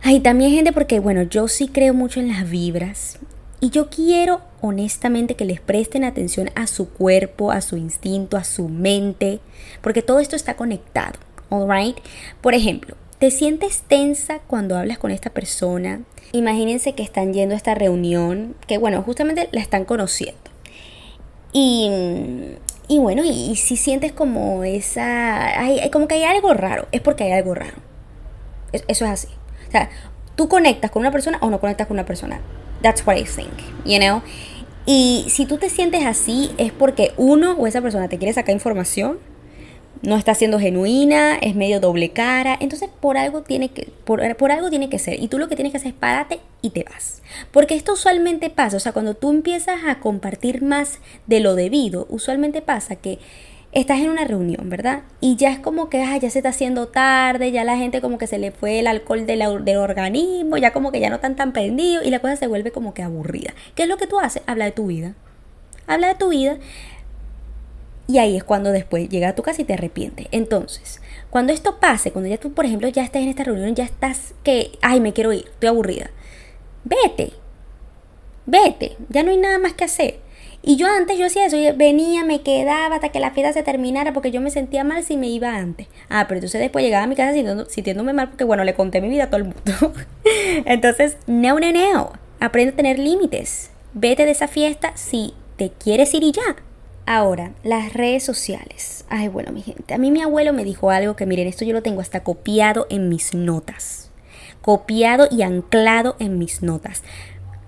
Hay 0.02 0.20
también 0.20 0.50
gente 0.50 0.72
porque, 0.72 1.00
bueno, 1.00 1.22
yo 1.22 1.48
sí 1.48 1.68
creo 1.68 1.94
mucho 1.94 2.20
en 2.20 2.28
las 2.28 2.48
vibras 2.48 3.18
y 3.60 3.70
yo 3.70 3.90
quiero 3.90 4.40
honestamente 4.62 5.36
que 5.36 5.44
les 5.44 5.60
presten 5.60 6.04
atención 6.04 6.50
a 6.54 6.66
su 6.66 6.88
cuerpo, 6.88 7.52
a 7.52 7.60
su 7.60 7.76
instinto, 7.76 8.36
a 8.36 8.44
su 8.44 8.68
mente, 8.68 9.40
porque 9.82 10.02
todo 10.02 10.18
esto 10.18 10.34
está 10.34 10.56
conectado, 10.56 11.18
alright? 11.50 11.98
Por 12.40 12.54
ejemplo, 12.54 12.96
¿te 13.18 13.30
sientes 13.30 13.82
tensa 13.86 14.38
cuando 14.46 14.76
hablas 14.76 14.98
con 14.98 15.10
esta 15.10 15.30
persona? 15.30 16.02
Imagínense 16.32 16.94
que 16.94 17.02
están 17.02 17.34
yendo 17.34 17.54
a 17.54 17.58
esta 17.58 17.74
reunión, 17.74 18.56
que 18.66 18.78
bueno, 18.78 19.02
justamente 19.02 19.48
la 19.52 19.60
están 19.60 19.84
conociendo. 19.84 20.40
Y, 21.52 21.90
y 22.88 22.98
bueno, 22.98 23.22
y, 23.24 23.56
si 23.56 23.76
sientes 23.76 24.12
como 24.12 24.64
esa, 24.64 25.60
hay, 25.60 25.90
como 25.90 26.08
que 26.08 26.14
hay 26.14 26.24
algo 26.24 26.54
raro, 26.54 26.86
es 26.92 27.00
porque 27.00 27.24
hay 27.24 27.32
algo 27.32 27.54
raro. 27.54 27.76
Eso 28.72 29.04
es 29.04 29.10
así. 29.10 29.28
O 29.68 29.70
sea, 29.70 29.90
tú 30.36 30.48
conectas 30.48 30.90
con 30.90 31.00
una 31.00 31.10
persona 31.10 31.38
o 31.40 31.50
no 31.50 31.60
conectas 31.60 31.88
con 31.88 31.96
una 31.96 32.06
persona. 32.06 32.40
That's 32.82 33.06
what 33.06 33.16
I 33.16 33.24
think, 33.24 33.52
you 33.84 33.98
know? 33.98 34.22
Y 34.86 35.26
si 35.28 35.46
tú 35.46 35.58
te 35.58 35.70
sientes 35.70 36.04
así 36.06 36.50
es 36.58 36.72
porque 36.72 37.12
uno 37.16 37.52
o 37.52 37.66
esa 37.66 37.80
persona 37.80 38.08
te 38.08 38.18
quiere 38.18 38.32
sacar 38.32 38.54
información, 38.54 39.18
no 40.02 40.16
está 40.16 40.34
siendo 40.34 40.58
genuina, 40.58 41.36
es 41.36 41.54
medio 41.54 41.78
doble 41.78 42.10
cara, 42.10 42.56
entonces 42.58 42.88
por 43.00 43.18
algo 43.18 43.42
tiene 43.42 43.68
que 43.68 43.90
por, 44.04 44.36
por, 44.36 44.50
algo 44.50 44.70
tiene 44.70 44.88
que 44.88 44.98
ser 44.98 45.22
y 45.22 45.28
tú 45.28 45.38
lo 45.38 45.48
que 45.48 45.56
tienes 45.56 45.72
que 45.72 45.76
hacer 45.76 45.92
es 45.92 45.98
párate 45.98 46.40
y 46.62 46.70
te 46.70 46.84
vas. 46.84 47.20
Porque 47.50 47.74
esto 47.74 47.92
usualmente 47.92 48.48
pasa, 48.48 48.78
o 48.78 48.80
sea, 48.80 48.92
cuando 48.92 49.14
tú 49.14 49.30
empiezas 49.30 49.80
a 49.86 50.00
compartir 50.00 50.62
más 50.62 51.00
de 51.26 51.40
lo 51.40 51.54
debido, 51.54 52.06
usualmente 52.08 52.62
pasa 52.62 52.96
que 52.96 53.18
estás 53.72 54.00
en 54.00 54.10
una 54.10 54.24
reunión, 54.24 54.68
¿verdad? 54.68 55.02
Y 55.20 55.36
ya 55.36 55.52
es 55.52 55.60
como 55.60 55.88
que 55.88 55.98
ya 55.98 56.30
se 56.30 56.38
está 56.38 56.48
haciendo 56.48 56.88
tarde, 56.88 57.52
ya 57.52 57.64
la 57.64 57.76
gente 57.76 58.00
como 58.00 58.18
que 58.18 58.26
se 58.26 58.38
le 58.38 58.50
fue 58.50 58.80
el 58.80 58.86
alcohol 58.86 59.26
del, 59.26 59.42
organismo, 59.42 60.56
ya 60.56 60.72
como 60.72 60.90
que 60.90 61.00
ya 61.00 61.08
no 61.08 61.16
están 61.16 61.36
tan 61.36 61.52
perdidos 61.52 62.04
y 62.04 62.10
la 62.10 62.18
cosa 62.18 62.36
se 62.36 62.46
vuelve 62.46 62.72
como 62.72 62.94
que 62.94 63.02
aburrida. 63.02 63.54
¿Qué 63.74 63.84
es 63.84 63.88
lo 63.88 63.96
que 63.96 64.06
tú 64.06 64.18
haces? 64.18 64.42
Habla 64.46 64.64
de 64.64 64.72
tu 64.72 64.86
vida. 64.86 65.14
Habla 65.86 66.08
de 66.08 66.14
tu 66.16 66.28
vida. 66.30 66.58
Y 68.08 68.18
ahí 68.18 68.36
es 68.36 68.42
cuando 68.42 68.72
después 68.72 69.08
llega 69.08 69.28
a 69.28 69.34
tu 69.36 69.42
casa 69.42 69.62
y 69.62 69.64
te 69.64 69.74
arrepientes. 69.74 70.26
Entonces, 70.32 71.00
cuando 71.30 71.52
esto 71.52 71.78
pase, 71.78 72.10
cuando 72.10 72.28
ya 72.28 72.38
tú, 72.38 72.52
por 72.52 72.64
ejemplo, 72.64 72.88
ya 72.88 73.04
estás 73.04 73.22
en 73.22 73.28
esta 73.28 73.44
reunión, 73.44 73.76
ya 73.76 73.84
estás 73.84 74.34
que, 74.42 74.72
ay, 74.82 74.98
me 74.98 75.12
quiero 75.12 75.32
ir, 75.32 75.44
estoy 75.46 75.68
aburrida. 75.68 76.10
Vete. 76.82 77.34
Vete. 78.46 78.96
Ya 79.10 79.22
no 79.22 79.30
hay 79.30 79.36
nada 79.36 79.60
más 79.60 79.74
que 79.74 79.84
hacer 79.84 80.18
y 80.62 80.76
yo 80.76 80.86
antes 80.88 81.18
yo 81.18 81.26
hacía 81.26 81.46
eso, 81.46 81.56
venía, 81.76 82.22
me 82.24 82.42
quedaba 82.42 82.96
hasta 82.96 83.08
que 83.08 83.18
la 83.18 83.30
fiesta 83.30 83.54
se 83.54 83.62
terminara 83.62 84.12
porque 84.12 84.30
yo 84.30 84.42
me 84.42 84.50
sentía 84.50 84.84
mal 84.84 85.02
si 85.02 85.16
me 85.16 85.26
iba 85.28 85.56
antes. 85.56 85.86
Ah, 86.10 86.26
pero 86.28 86.38
entonces 86.38 86.60
después 86.60 86.84
llegaba 86.84 87.04
a 87.04 87.06
mi 87.06 87.16
casa 87.16 87.32
sintiéndome 87.68 88.12
mal 88.12 88.28
porque 88.28 88.44
bueno, 88.44 88.64
le 88.64 88.74
conté 88.74 89.00
mi 89.00 89.08
vida 89.08 89.24
a 89.24 89.26
todo 89.28 89.38
el 89.38 89.44
mundo. 89.44 89.94
entonces, 90.66 91.16
no, 91.26 91.58
no, 91.58 91.72
no. 91.72 92.12
Aprende 92.40 92.74
a 92.74 92.76
tener 92.76 92.98
límites. 92.98 93.70
Vete 93.94 94.26
de 94.26 94.32
esa 94.32 94.48
fiesta 94.48 94.92
si 94.96 95.32
te 95.56 95.70
quieres 95.70 96.12
ir 96.12 96.24
y 96.24 96.32
ya. 96.32 96.56
Ahora, 97.06 97.52
las 97.62 97.94
redes 97.94 98.22
sociales. 98.22 99.06
Ay, 99.08 99.28
bueno, 99.28 99.52
mi 99.52 99.62
gente. 99.62 99.94
A 99.94 99.98
mí 99.98 100.10
mi 100.10 100.20
abuelo 100.20 100.52
me 100.52 100.64
dijo 100.64 100.90
algo 100.90 101.16
que 101.16 101.26
miren, 101.26 101.48
esto 101.48 101.64
yo 101.64 101.72
lo 101.72 101.82
tengo 101.82 102.02
hasta 102.02 102.22
copiado 102.22 102.86
en 102.90 103.08
mis 103.08 103.34
notas. 103.34 104.10
Copiado 104.60 105.26
y 105.30 105.40
anclado 105.40 106.16
en 106.18 106.38
mis 106.38 106.62
notas. 106.62 107.02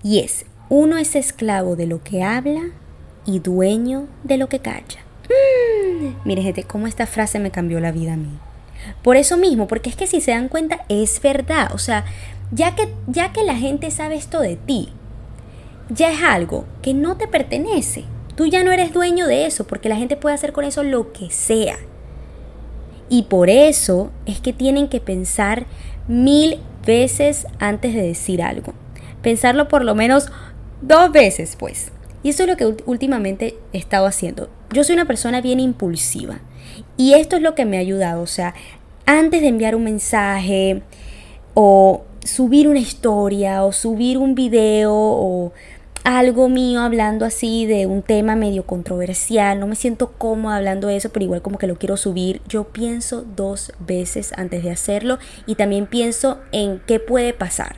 Y 0.03 0.19
es, 0.19 0.45
uno 0.69 0.99
es 0.99 1.17
esclavo 1.17 1.75
de 1.75 1.87
lo 1.87 2.03
que 2.03 2.23
habla 2.23 2.71
y 3.25 3.39
dueño 3.39 4.07
de 4.25 4.37
lo 4.37 4.49
que 4.49 4.61
calla. 4.61 5.01
Mm. 5.29 6.17
Mire, 6.25 6.43
gente, 6.43 6.65
cómo 6.65 6.87
esta 6.87 7.07
frase 7.07 7.39
me 7.39 7.51
cambió 7.51 7.81
la 7.81 7.93
vida 7.93 8.15
a 8.15 8.17
mí. 8.17 8.39
Por 9.03 9.17
eso 9.17 9.37
mismo, 9.37 9.69
porque 9.69 9.91
es 9.91 9.97
que 9.97 10.07
si 10.07 10.21
se 10.21 10.33
dan 10.33 10.49
cuenta, 10.49 10.85
es 10.89 11.21
verdad. 11.21 11.71
O 11.75 11.79
sea, 11.79 12.05
ya 12.51 12.75
que, 12.75 12.93
ya 13.07 13.33
que 13.33 13.45
la 13.45 13.57
gente 13.57 13.91
sabe 13.91 14.17
esto 14.17 14.41
de 14.41 14.57
ti, 14.57 14.89
ya 15.89 16.13
es 16.13 16.23
algo 16.23 16.67
que 16.83 16.95
no 16.95 17.17
te 17.17 17.29
pertenece. 17.29 18.05
Tú 18.35 18.47
ya 18.47 18.65
no 18.65 18.73
eres 18.73 18.93
dueño 18.93 19.27
de 19.27 19.47
eso, 19.47 19.67
porque 19.67 19.89
la 19.89 19.97
gente 19.97 20.17
puede 20.17 20.35
hacer 20.35 20.53
con 20.53 20.65
eso 20.65 20.83
lo 20.83 21.13
que 21.13 21.31
sea. 21.31 21.77
Y 23.09 23.25
por 23.25 23.51
eso 23.51 24.11
es 24.25 24.41
que 24.41 24.53
tienen 24.53 24.89
que 24.89 25.01
pensar 25.01 25.67
mil 26.09 26.61
veces 26.87 27.47
antes 27.59 27.95
de 27.95 28.03
decir 28.03 28.43
algo. 28.43 28.73
Pensarlo 29.21 29.69
por 29.69 29.85
lo 29.85 29.95
menos 29.95 30.31
dos 30.81 31.13
veces, 31.13 31.57
pues. 31.57 31.93
Y 32.23 32.31
eso 32.31 32.45
es 32.45 32.49
lo 32.49 32.57
que 32.57 32.67
últimamente 32.87 33.57
he 33.73 33.79
estado 33.79 34.07
haciendo. 34.07 34.49
Yo 34.73 34.85
soy 34.85 34.95
una 34.95 35.07
persona 35.07 35.41
bien 35.41 35.61
impulsiva. 35.61 36.41
Y 36.97 37.15
esto 37.15 37.37
es 37.37 37.43
lo 37.43 37.55
que 37.55 37.65
me 37.65 37.77
ha 37.77 37.81
ayudado, 37.81 38.23
o 38.23 38.27
sea, 38.27 38.55
antes 39.07 39.41
de 39.41 39.49
enviar 39.49 39.75
un 39.75 39.85
mensaje 39.85 40.83
o 41.55 42.05
subir 42.25 42.69
una 42.69 42.79
historia 42.79 43.65
o 43.65 43.73
subir 43.73 44.17
un 44.17 44.35
video 44.35 44.93
o 44.95 45.53
algo 46.05 46.49
mío 46.49 46.81
hablando 46.81 47.25
así 47.25 47.67
de 47.67 47.87
un 47.87 48.03
tema 48.03 48.35
medio 48.37 48.65
controversial, 48.65 49.61
no 49.61 49.67
me 49.67 49.77
siento 49.77 50.13
cómoda 50.13 50.57
hablando 50.57 50.89
de 50.89 50.97
eso, 50.97 51.11
pero 51.11 51.25
igual 51.25 51.43
como 51.43 51.59
que 51.59 51.67
lo 51.67 51.77
quiero 51.77 51.97
subir, 51.97 52.41
yo 52.49 52.65
pienso 52.65 53.23
dos 53.23 53.73
veces 53.79 54.33
antes 54.37 54.65
de 54.65 54.71
hacerlo 54.71 55.19
y 55.47 55.55
también 55.55 55.87
pienso 55.87 56.41
en 56.51 56.81
qué 56.87 56.99
puede 56.99 57.35
pasar, 57.35 57.77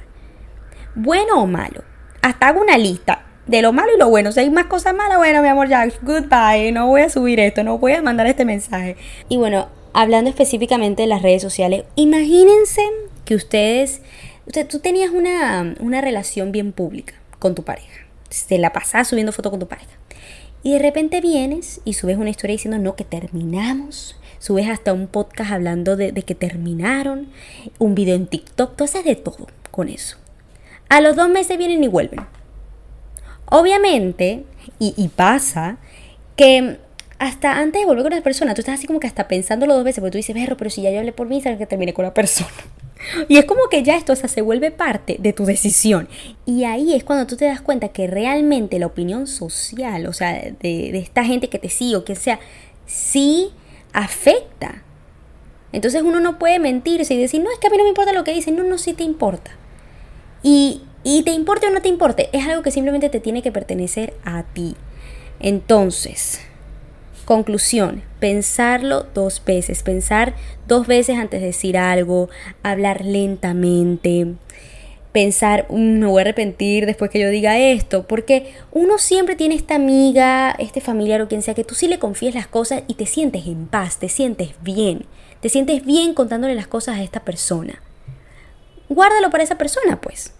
bueno 0.94 1.42
o 1.42 1.46
malo. 1.46 1.82
Hasta 2.22 2.48
hago 2.48 2.62
una 2.62 2.78
lista 2.78 3.23
de 3.46 3.62
lo 3.62 3.72
malo 3.72 3.90
y 3.94 3.98
lo 3.98 4.08
bueno. 4.08 4.32
Si 4.32 4.40
hay 4.40 4.50
más 4.50 4.66
cosas 4.66 4.94
malas, 4.94 5.18
bueno, 5.18 5.42
mi 5.42 5.48
amor, 5.48 5.68
ya, 5.68 5.86
goodbye, 6.02 6.72
no 6.72 6.86
voy 6.86 7.02
a 7.02 7.10
subir 7.10 7.40
esto, 7.40 7.62
no 7.62 7.78
voy 7.78 7.92
a 7.92 8.02
mandar 8.02 8.26
este 8.26 8.44
mensaje. 8.44 8.96
Y 9.28 9.36
bueno, 9.36 9.68
hablando 9.92 10.30
específicamente 10.30 11.02
de 11.02 11.08
las 11.08 11.22
redes 11.22 11.42
sociales, 11.42 11.84
imagínense 11.94 12.82
que 13.24 13.34
ustedes, 13.34 14.02
usted, 14.46 14.66
tú 14.66 14.78
tenías 14.80 15.10
una, 15.10 15.74
una 15.80 16.00
relación 16.00 16.52
bien 16.52 16.72
pública 16.72 17.14
con 17.38 17.54
tu 17.54 17.62
pareja. 17.62 18.06
Se 18.30 18.58
la 18.58 18.72
pasas 18.72 19.08
subiendo 19.08 19.32
fotos 19.32 19.50
con 19.50 19.60
tu 19.60 19.68
pareja. 19.68 19.92
Y 20.62 20.72
de 20.72 20.78
repente 20.78 21.20
vienes 21.20 21.82
y 21.84 21.92
subes 21.92 22.16
una 22.16 22.30
historia 22.30 22.54
diciendo, 22.54 22.78
no, 22.78 22.96
que 22.96 23.04
terminamos. 23.04 24.16
Subes 24.38 24.68
hasta 24.68 24.94
un 24.94 25.08
podcast 25.08 25.52
hablando 25.52 25.94
de, 25.96 26.10
de 26.10 26.22
que 26.22 26.34
terminaron. 26.34 27.28
Un 27.78 27.94
video 27.94 28.16
en 28.16 28.26
TikTok. 28.26 28.74
Tú 28.74 28.84
haces 28.84 29.04
de 29.04 29.14
todo 29.14 29.46
con 29.70 29.90
eso. 29.90 30.16
A 30.88 31.02
los 31.02 31.16
dos 31.16 31.28
meses 31.28 31.58
vienen 31.58 31.84
y 31.84 31.88
vuelven. 31.88 32.20
Obviamente, 33.54 34.42
y, 34.80 35.08
pasa, 35.14 35.76
que 36.34 36.78
hasta 37.20 37.60
antes 37.60 37.82
de 37.82 37.86
volver 37.86 38.02
con 38.02 38.12
la 38.12 38.20
persona, 38.20 38.52
tú 38.52 38.62
estás 38.62 38.80
así 38.80 38.88
como 38.88 38.98
que 38.98 39.06
hasta 39.06 39.28
pensándolo 39.28 39.74
dos 39.76 39.84
veces, 39.84 40.00
porque 40.00 40.10
tú 40.10 40.16
dices, 40.16 40.34
berro, 40.34 40.56
pero 40.56 40.70
si 40.70 40.82
ya 40.82 40.90
yo 40.90 40.98
hablé 40.98 41.12
por 41.12 41.28
mí, 41.28 41.40
sabes 41.40 41.58
que 41.58 41.66
terminé 41.66 41.94
con 41.94 42.04
la 42.04 42.12
persona. 42.12 42.50
Y 43.28 43.36
es 43.36 43.44
como 43.44 43.68
que 43.70 43.82
ya 43.82 43.96
esto 43.96 44.16
se 44.16 44.40
vuelve 44.40 44.70
parte 44.70 45.18
de 45.20 45.32
tu 45.32 45.44
decisión. 45.44 46.08
Y 46.46 46.64
ahí 46.64 46.94
es 46.94 47.04
cuando 47.04 47.26
tú 47.26 47.36
te 47.36 47.44
das 47.44 47.60
cuenta 47.60 47.90
que 47.90 48.06
realmente 48.06 48.78
la 48.78 48.86
opinión 48.86 49.26
social, 49.28 50.06
o 50.06 50.12
sea, 50.14 50.32
de, 50.32 50.54
de 50.60 50.98
esta 50.98 51.22
gente 51.22 51.48
que 51.48 51.58
te 51.58 51.68
sigue 51.68 51.96
o 51.96 52.04
que 52.04 52.16
sea, 52.16 52.40
sí 52.86 53.50
afecta. 53.92 54.82
Entonces 55.70 56.02
uno 56.02 56.18
no 56.18 56.40
puede 56.40 56.58
mentirse 56.58 57.14
y 57.14 57.20
decir, 57.20 57.40
no, 57.42 57.52
es 57.52 57.58
que 57.58 57.68
a 57.68 57.70
mí 57.70 57.76
no 57.76 57.84
me 57.84 57.90
importa 57.90 58.12
lo 58.14 58.24
que 58.24 58.32
dicen, 58.32 58.56
no, 58.56 58.64
no, 58.64 58.78
sí 58.78 58.94
te 58.94 59.04
importa. 59.04 59.52
Y, 60.42 60.82
y 61.04 61.22
te 61.22 61.30
importe 61.30 61.68
o 61.68 61.70
no 61.70 61.82
te 61.82 61.88
importe, 61.88 62.28
es 62.32 62.46
algo 62.48 62.62
que 62.62 62.70
simplemente 62.70 63.10
te 63.10 63.20
tiene 63.20 63.42
que 63.42 63.52
pertenecer 63.52 64.14
a 64.24 64.42
ti. 64.42 64.74
Entonces, 65.38 66.40
Conclusión, 67.24 68.02
pensarlo 68.20 69.06
dos 69.14 69.42
veces, 69.42 69.82
pensar 69.82 70.34
dos 70.68 70.86
veces 70.86 71.16
antes 71.16 71.40
de 71.40 71.46
decir 71.46 71.78
algo, 71.78 72.28
hablar 72.62 73.02
lentamente, 73.02 74.34
pensar, 75.10 75.64
mm, 75.70 76.00
me 76.00 76.06
voy 76.06 76.20
a 76.20 76.20
arrepentir 76.20 76.84
después 76.84 77.10
que 77.10 77.20
yo 77.20 77.30
diga 77.30 77.58
esto, 77.58 78.06
porque 78.06 78.52
uno 78.72 78.98
siempre 78.98 79.36
tiene 79.36 79.54
esta 79.54 79.76
amiga, 79.76 80.54
este 80.58 80.82
familiar 80.82 81.22
o 81.22 81.28
quien 81.28 81.40
sea, 81.40 81.54
que 81.54 81.64
tú 81.64 81.74
sí 81.74 81.88
le 81.88 81.98
confíes 81.98 82.34
las 82.34 82.46
cosas 82.46 82.82
y 82.88 82.94
te 82.94 83.06
sientes 83.06 83.46
en 83.46 83.68
paz, 83.68 83.96
te 83.96 84.10
sientes 84.10 84.50
bien, 84.60 85.06
te 85.40 85.48
sientes 85.48 85.82
bien 85.86 86.12
contándole 86.12 86.54
las 86.54 86.66
cosas 86.66 86.98
a 86.98 87.02
esta 87.02 87.24
persona. 87.24 87.80
Guárdalo 88.90 89.30
para 89.30 89.44
esa 89.44 89.56
persona, 89.56 89.98
pues. 89.98 90.33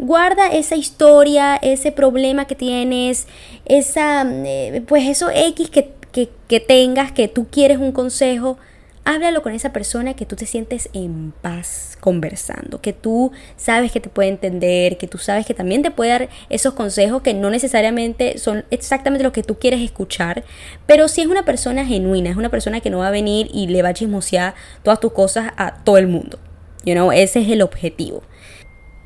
Guarda 0.00 0.48
esa 0.48 0.76
historia, 0.76 1.56
ese 1.56 1.92
problema 1.92 2.46
que 2.46 2.54
tienes, 2.54 3.26
esa, 3.66 4.24
eh, 4.26 4.82
pues 4.86 5.06
eso 5.06 5.28
X 5.30 5.70
que 5.70 6.00
que, 6.12 6.60
tengas, 6.60 7.12
que 7.12 7.28
tú 7.28 7.46
quieres 7.50 7.78
un 7.78 7.92
consejo, 7.92 8.58
háblalo 9.04 9.42
con 9.42 9.54
esa 9.54 9.72
persona 9.72 10.14
que 10.14 10.26
tú 10.26 10.36
te 10.36 10.46
sientes 10.46 10.90
en 10.92 11.32
paz 11.40 11.96
conversando, 12.00 12.80
que 12.80 12.92
tú 12.92 13.32
sabes 13.56 13.92
que 13.92 14.00
te 14.00 14.08
puede 14.08 14.28
entender, 14.28 14.98
que 14.98 15.06
tú 15.06 15.18
sabes 15.18 15.46
que 15.46 15.54
también 15.54 15.82
te 15.82 15.90
puede 15.90 16.10
dar 16.10 16.28
esos 16.48 16.74
consejos 16.74 17.22
que 17.22 17.34
no 17.34 17.50
necesariamente 17.50 18.38
son 18.38 18.64
exactamente 18.70 19.24
lo 19.24 19.32
que 19.32 19.42
tú 19.42 19.58
quieres 19.58 19.80
escuchar, 19.80 20.44
pero 20.86 21.08
si 21.08 21.22
es 21.22 21.26
una 21.28 21.44
persona 21.44 21.86
genuina, 21.86 22.30
es 22.30 22.36
una 22.36 22.50
persona 22.50 22.80
que 22.80 22.90
no 22.90 22.98
va 22.98 23.08
a 23.08 23.12
venir 23.12 23.48
y 23.52 23.68
le 23.68 23.82
va 23.82 23.90
a 23.90 23.94
chismosear 23.94 24.54
todas 24.82 25.00
tus 25.00 25.12
cosas 25.12 25.52
a 25.56 25.82
todo 25.84 25.98
el 25.98 26.08
mundo. 26.08 26.38
You 26.84 26.94
know, 26.94 27.12
ese 27.12 27.40
es 27.40 27.48
el 27.48 27.62
objetivo. 27.62 28.22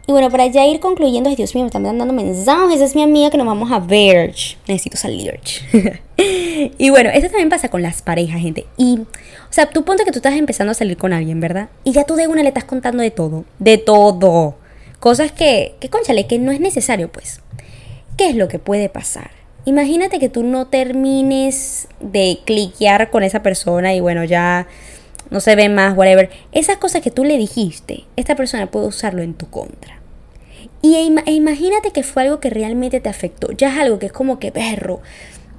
Y 0.06 0.12
bueno, 0.12 0.30
para 0.30 0.46
ya 0.46 0.66
ir 0.66 0.80
concluyendo, 0.80 1.34
Dios 1.34 1.54
mío, 1.54 1.64
me 1.64 1.68
están 1.68 1.82
dando 1.82 2.12
mensajes. 2.12 2.76
Esa 2.76 2.84
es 2.84 2.94
mi 2.94 3.02
amiga 3.02 3.30
que 3.30 3.38
nos 3.38 3.46
vamos 3.46 3.72
a 3.72 3.78
ver. 3.78 4.34
Necesito 4.68 4.98
salir. 4.98 5.40
y 6.78 6.90
bueno, 6.90 7.08
esto 7.08 7.28
también 7.28 7.48
pasa 7.48 7.70
con 7.70 7.80
las 7.80 8.02
parejas, 8.02 8.40
gente. 8.40 8.66
Y, 8.76 8.98
o 9.00 9.52
sea, 9.52 9.70
tú 9.70 9.84
ponte 9.84 10.04
que 10.04 10.12
tú 10.12 10.18
estás 10.18 10.34
empezando 10.34 10.72
a 10.72 10.74
salir 10.74 10.98
con 10.98 11.14
alguien, 11.14 11.40
¿verdad? 11.40 11.70
Y 11.84 11.92
ya 11.92 12.04
tú 12.04 12.16
de 12.16 12.28
una 12.28 12.42
le 12.42 12.48
estás 12.48 12.64
contando 12.64 13.02
de 13.02 13.10
todo. 13.10 13.44
De 13.58 13.78
todo. 13.78 14.56
Cosas 15.00 15.32
que, 15.32 15.74
que, 15.80 15.88
conchale, 15.88 16.26
que 16.26 16.38
no 16.38 16.52
es 16.52 16.60
necesario, 16.60 17.10
pues. 17.10 17.40
¿Qué 18.18 18.28
es 18.28 18.36
lo 18.36 18.48
que 18.48 18.58
puede 18.58 18.90
pasar? 18.90 19.30
Imagínate 19.64 20.18
que 20.18 20.28
tú 20.28 20.42
no 20.42 20.66
termines 20.66 21.88
de 22.00 22.40
cliquear 22.44 23.10
con 23.10 23.22
esa 23.22 23.42
persona 23.42 23.94
y 23.94 24.00
bueno, 24.00 24.22
ya 24.24 24.66
no 25.30 25.40
se 25.40 25.56
ve 25.56 25.68
más, 25.68 25.96
whatever. 25.96 26.30
Esas 26.52 26.76
cosas 26.76 27.02
que 27.02 27.10
tú 27.10 27.24
le 27.24 27.38
dijiste, 27.38 28.04
esta 28.16 28.36
persona 28.36 28.70
puede 28.70 28.86
usarlo 28.86 29.22
en 29.22 29.34
tu 29.34 29.48
contra. 29.50 30.00
Y 30.82 30.96
e, 30.96 31.22
e 31.26 31.32
imagínate 31.32 31.90
que 31.92 32.02
fue 32.02 32.24
algo 32.24 32.40
que 32.40 32.50
realmente 32.50 33.00
te 33.00 33.08
afectó. 33.08 33.52
Ya 33.52 33.72
es 33.72 33.78
algo 33.78 33.98
que 33.98 34.06
es 34.06 34.12
como 34.12 34.38
que, 34.38 34.52
perro, 34.52 35.00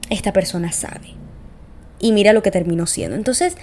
esta 0.10 0.34
persona 0.34 0.71
sabe. 0.71 1.13
Y 1.99 2.12
mira 2.12 2.34
lo 2.34 2.43
que 2.43 2.51
terminó 2.51 2.86
siendo. 2.86 3.15
Entonces, 3.15 3.58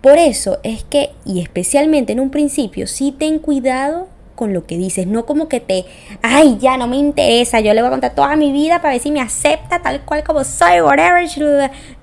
por 0.00 0.18
eso 0.18 0.58
es 0.62 0.84
que, 0.84 1.10
y 1.24 1.40
especialmente 1.40 2.12
en 2.12 2.20
un 2.20 2.30
principio, 2.30 2.86
sí 2.86 3.14
ten 3.16 3.38
cuidado 3.38 4.08
con 4.34 4.52
lo 4.52 4.66
que 4.66 4.76
dices, 4.76 5.06
no 5.06 5.24
como 5.24 5.48
que 5.48 5.60
te, 5.60 5.86
ay, 6.20 6.58
ya 6.60 6.76
no 6.76 6.86
me 6.86 6.96
interesa, 6.96 7.60
yo 7.60 7.72
le 7.72 7.80
voy 7.80 7.88
a 7.88 7.92
contar 7.92 8.14
toda 8.14 8.36
mi 8.36 8.52
vida 8.52 8.82
para 8.82 8.92
ver 8.92 9.00
si 9.00 9.10
me 9.10 9.22
acepta 9.22 9.80
tal 9.80 10.04
cual 10.04 10.22
como 10.22 10.44
soy, 10.44 10.82
whatever. 10.82 11.26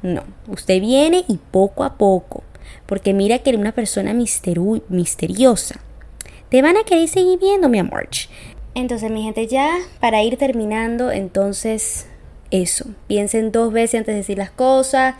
No, 0.02 0.24
usted 0.48 0.82
viene 0.82 1.24
y 1.28 1.38
poco 1.38 1.84
a 1.84 1.96
poco 1.96 2.43
porque 2.86 3.14
mira 3.14 3.40
que 3.40 3.52
eres 3.52 3.62
una 3.62 3.74
persona 3.74 4.14
misteriosa. 4.14 5.80
Te 6.50 6.62
van 6.62 6.78
a 6.78 6.84
querer 6.84 7.08
seguir 7.08 7.40
viendo, 7.40 7.70
mi 7.70 7.80
amor. 7.80 8.08
Entonces, 8.76 9.12
mi 9.12 9.24
gente, 9.24 9.48
ya 9.48 9.78
para 10.00 10.24
ir 10.24 10.38
terminando, 10.38 11.12
entonces 11.12 12.08
eso. 12.54 12.86
Piensen 13.08 13.52
dos 13.52 13.74
veces 13.74 14.00
antes 14.00 14.14
de 14.14 14.20
decir 14.20 14.38
las 14.38 14.52
cosas. 14.52 15.16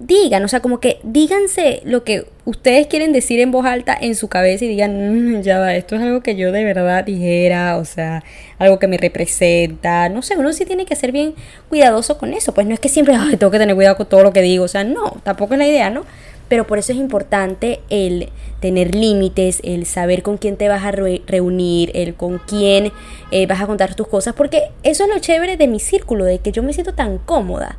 Digan, 0.00 0.44
o 0.44 0.48
sea, 0.48 0.60
como 0.60 0.78
que 0.78 1.00
díganse 1.02 1.82
lo 1.84 2.04
que 2.04 2.26
ustedes 2.44 2.86
quieren 2.86 3.12
decir 3.12 3.40
en 3.40 3.50
voz 3.50 3.66
alta 3.66 3.96
en 4.00 4.14
su 4.14 4.28
cabeza 4.28 4.64
y 4.64 4.68
digan, 4.68 5.38
mm, 5.38 5.42
ya 5.42 5.58
va, 5.58 5.74
esto 5.74 5.96
es 5.96 6.02
algo 6.02 6.22
que 6.22 6.36
yo 6.36 6.52
de 6.52 6.62
verdad 6.62 7.04
dijera, 7.04 7.76
o 7.76 7.84
sea, 7.84 8.22
algo 8.58 8.78
que 8.78 8.86
me 8.86 8.96
representa. 8.96 10.08
No 10.08 10.22
sé, 10.22 10.36
uno 10.36 10.52
sí 10.52 10.64
tiene 10.64 10.86
que 10.86 10.94
ser 10.94 11.12
bien 11.12 11.34
cuidadoso 11.68 12.16
con 12.16 12.32
eso. 12.32 12.54
Pues 12.54 12.66
no 12.66 12.74
es 12.74 12.80
que 12.80 12.88
siempre, 12.88 13.14
tengo 13.38 13.50
que 13.50 13.58
tener 13.58 13.74
cuidado 13.74 13.96
con 13.96 14.08
todo 14.08 14.22
lo 14.22 14.32
que 14.32 14.40
digo, 14.40 14.64
o 14.64 14.68
sea, 14.68 14.84
no, 14.84 15.20
tampoco 15.24 15.54
es 15.54 15.58
la 15.58 15.66
idea, 15.66 15.90
¿no? 15.90 16.04
Pero 16.48 16.66
por 16.66 16.78
eso 16.78 16.92
es 16.92 16.98
importante 16.98 17.80
el 17.90 18.30
tener 18.60 18.94
límites, 18.94 19.60
el 19.62 19.86
saber 19.86 20.22
con 20.22 20.38
quién 20.38 20.56
te 20.56 20.68
vas 20.68 20.84
a 20.84 20.90
reunir, 20.90 21.90
el 21.94 22.14
con 22.14 22.38
quién 22.38 22.92
eh, 23.30 23.46
vas 23.46 23.60
a 23.60 23.66
contar 23.66 23.94
tus 23.94 24.08
cosas, 24.08 24.34
porque 24.34 24.70
eso 24.82 25.04
es 25.04 25.10
lo 25.10 25.18
chévere 25.18 25.56
de 25.56 25.68
mi 25.68 25.80
círculo, 25.80 26.24
de 26.24 26.38
que 26.38 26.52
yo 26.52 26.62
me 26.62 26.72
siento 26.72 26.94
tan 26.94 27.18
cómoda. 27.18 27.78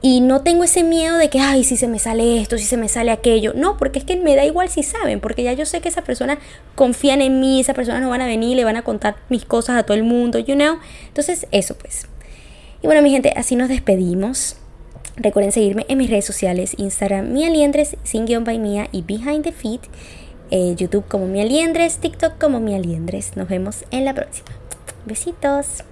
Y 0.00 0.20
no 0.20 0.42
tengo 0.42 0.62
ese 0.62 0.84
miedo 0.84 1.18
de 1.18 1.28
que, 1.28 1.40
ay, 1.40 1.64
si 1.64 1.76
se 1.76 1.88
me 1.88 1.98
sale 1.98 2.40
esto, 2.40 2.56
si 2.56 2.64
se 2.64 2.76
me 2.76 2.88
sale 2.88 3.10
aquello. 3.10 3.52
No, 3.54 3.76
porque 3.76 3.98
es 3.98 4.04
que 4.04 4.16
me 4.16 4.36
da 4.36 4.44
igual 4.44 4.68
si 4.68 4.84
saben, 4.84 5.18
porque 5.18 5.42
ya 5.42 5.52
yo 5.54 5.66
sé 5.66 5.80
que 5.80 5.88
esas 5.88 6.04
personas 6.04 6.38
confían 6.76 7.20
en 7.20 7.40
mí, 7.40 7.60
esas 7.60 7.74
personas 7.74 8.00
no 8.00 8.08
van 8.08 8.20
a 8.20 8.26
venir, 8.26 8.56
le 8.56 8.62
van 8.62 8.76
a 8.76 8.82
contar 8.82 9.16
mis 9.28 9.44
cosas 9.44 9.76
a 9.76 9.82
todo 9.82 9.96
el 9.96 10.04
mundo, 10.04 10.38
you 10.38 10.54
know. 10.54 10.78
Entonces, 11.08 11.48
eso 11.50 11.76
pues. 11.76 12.06
Y 12.80 12.86
bueno, 12.86 13.02
mi 13.02 13.10
gente, 13.10 13.32
así 13.36 13.56
nos 13.56 13.68
despedimos. 13.68 14.56
Recuerden 15.20 15.50
seguirme 15.50 15.84
en 15.88 15.98
mis 15.98 16.10
redes 16.10 16.24
sociales, 16.24 16.74
Instagram 16.78 17.32
Mia 17.32 17.50
Liendres, 17.50 17.96
sin 18.04 18.24
guion 18.24 18.44
by 18.44 18.58
Mia 18.60 18.88
y 18.92 19.02
Behind 19.02 19.42
the 19.42 19.50
Feed, 19.50 19.80
eh, 20.52 20.74
YouTube 20.76 21.06
como 21.08 21.26
Mia 21.26 21.44
Liendres, 21.44 21.98
TikTok 21.98 22.38
como 22.38 22.60
Mia 22.60 22.78
Liendres. 22.78 23.36
Nos 23.36 23.48
vemos 23.48 23.84
en 23.90 24.04
la 24.04 24.14
próxima. 24.14 24.48
Besitos. 25.06 25.82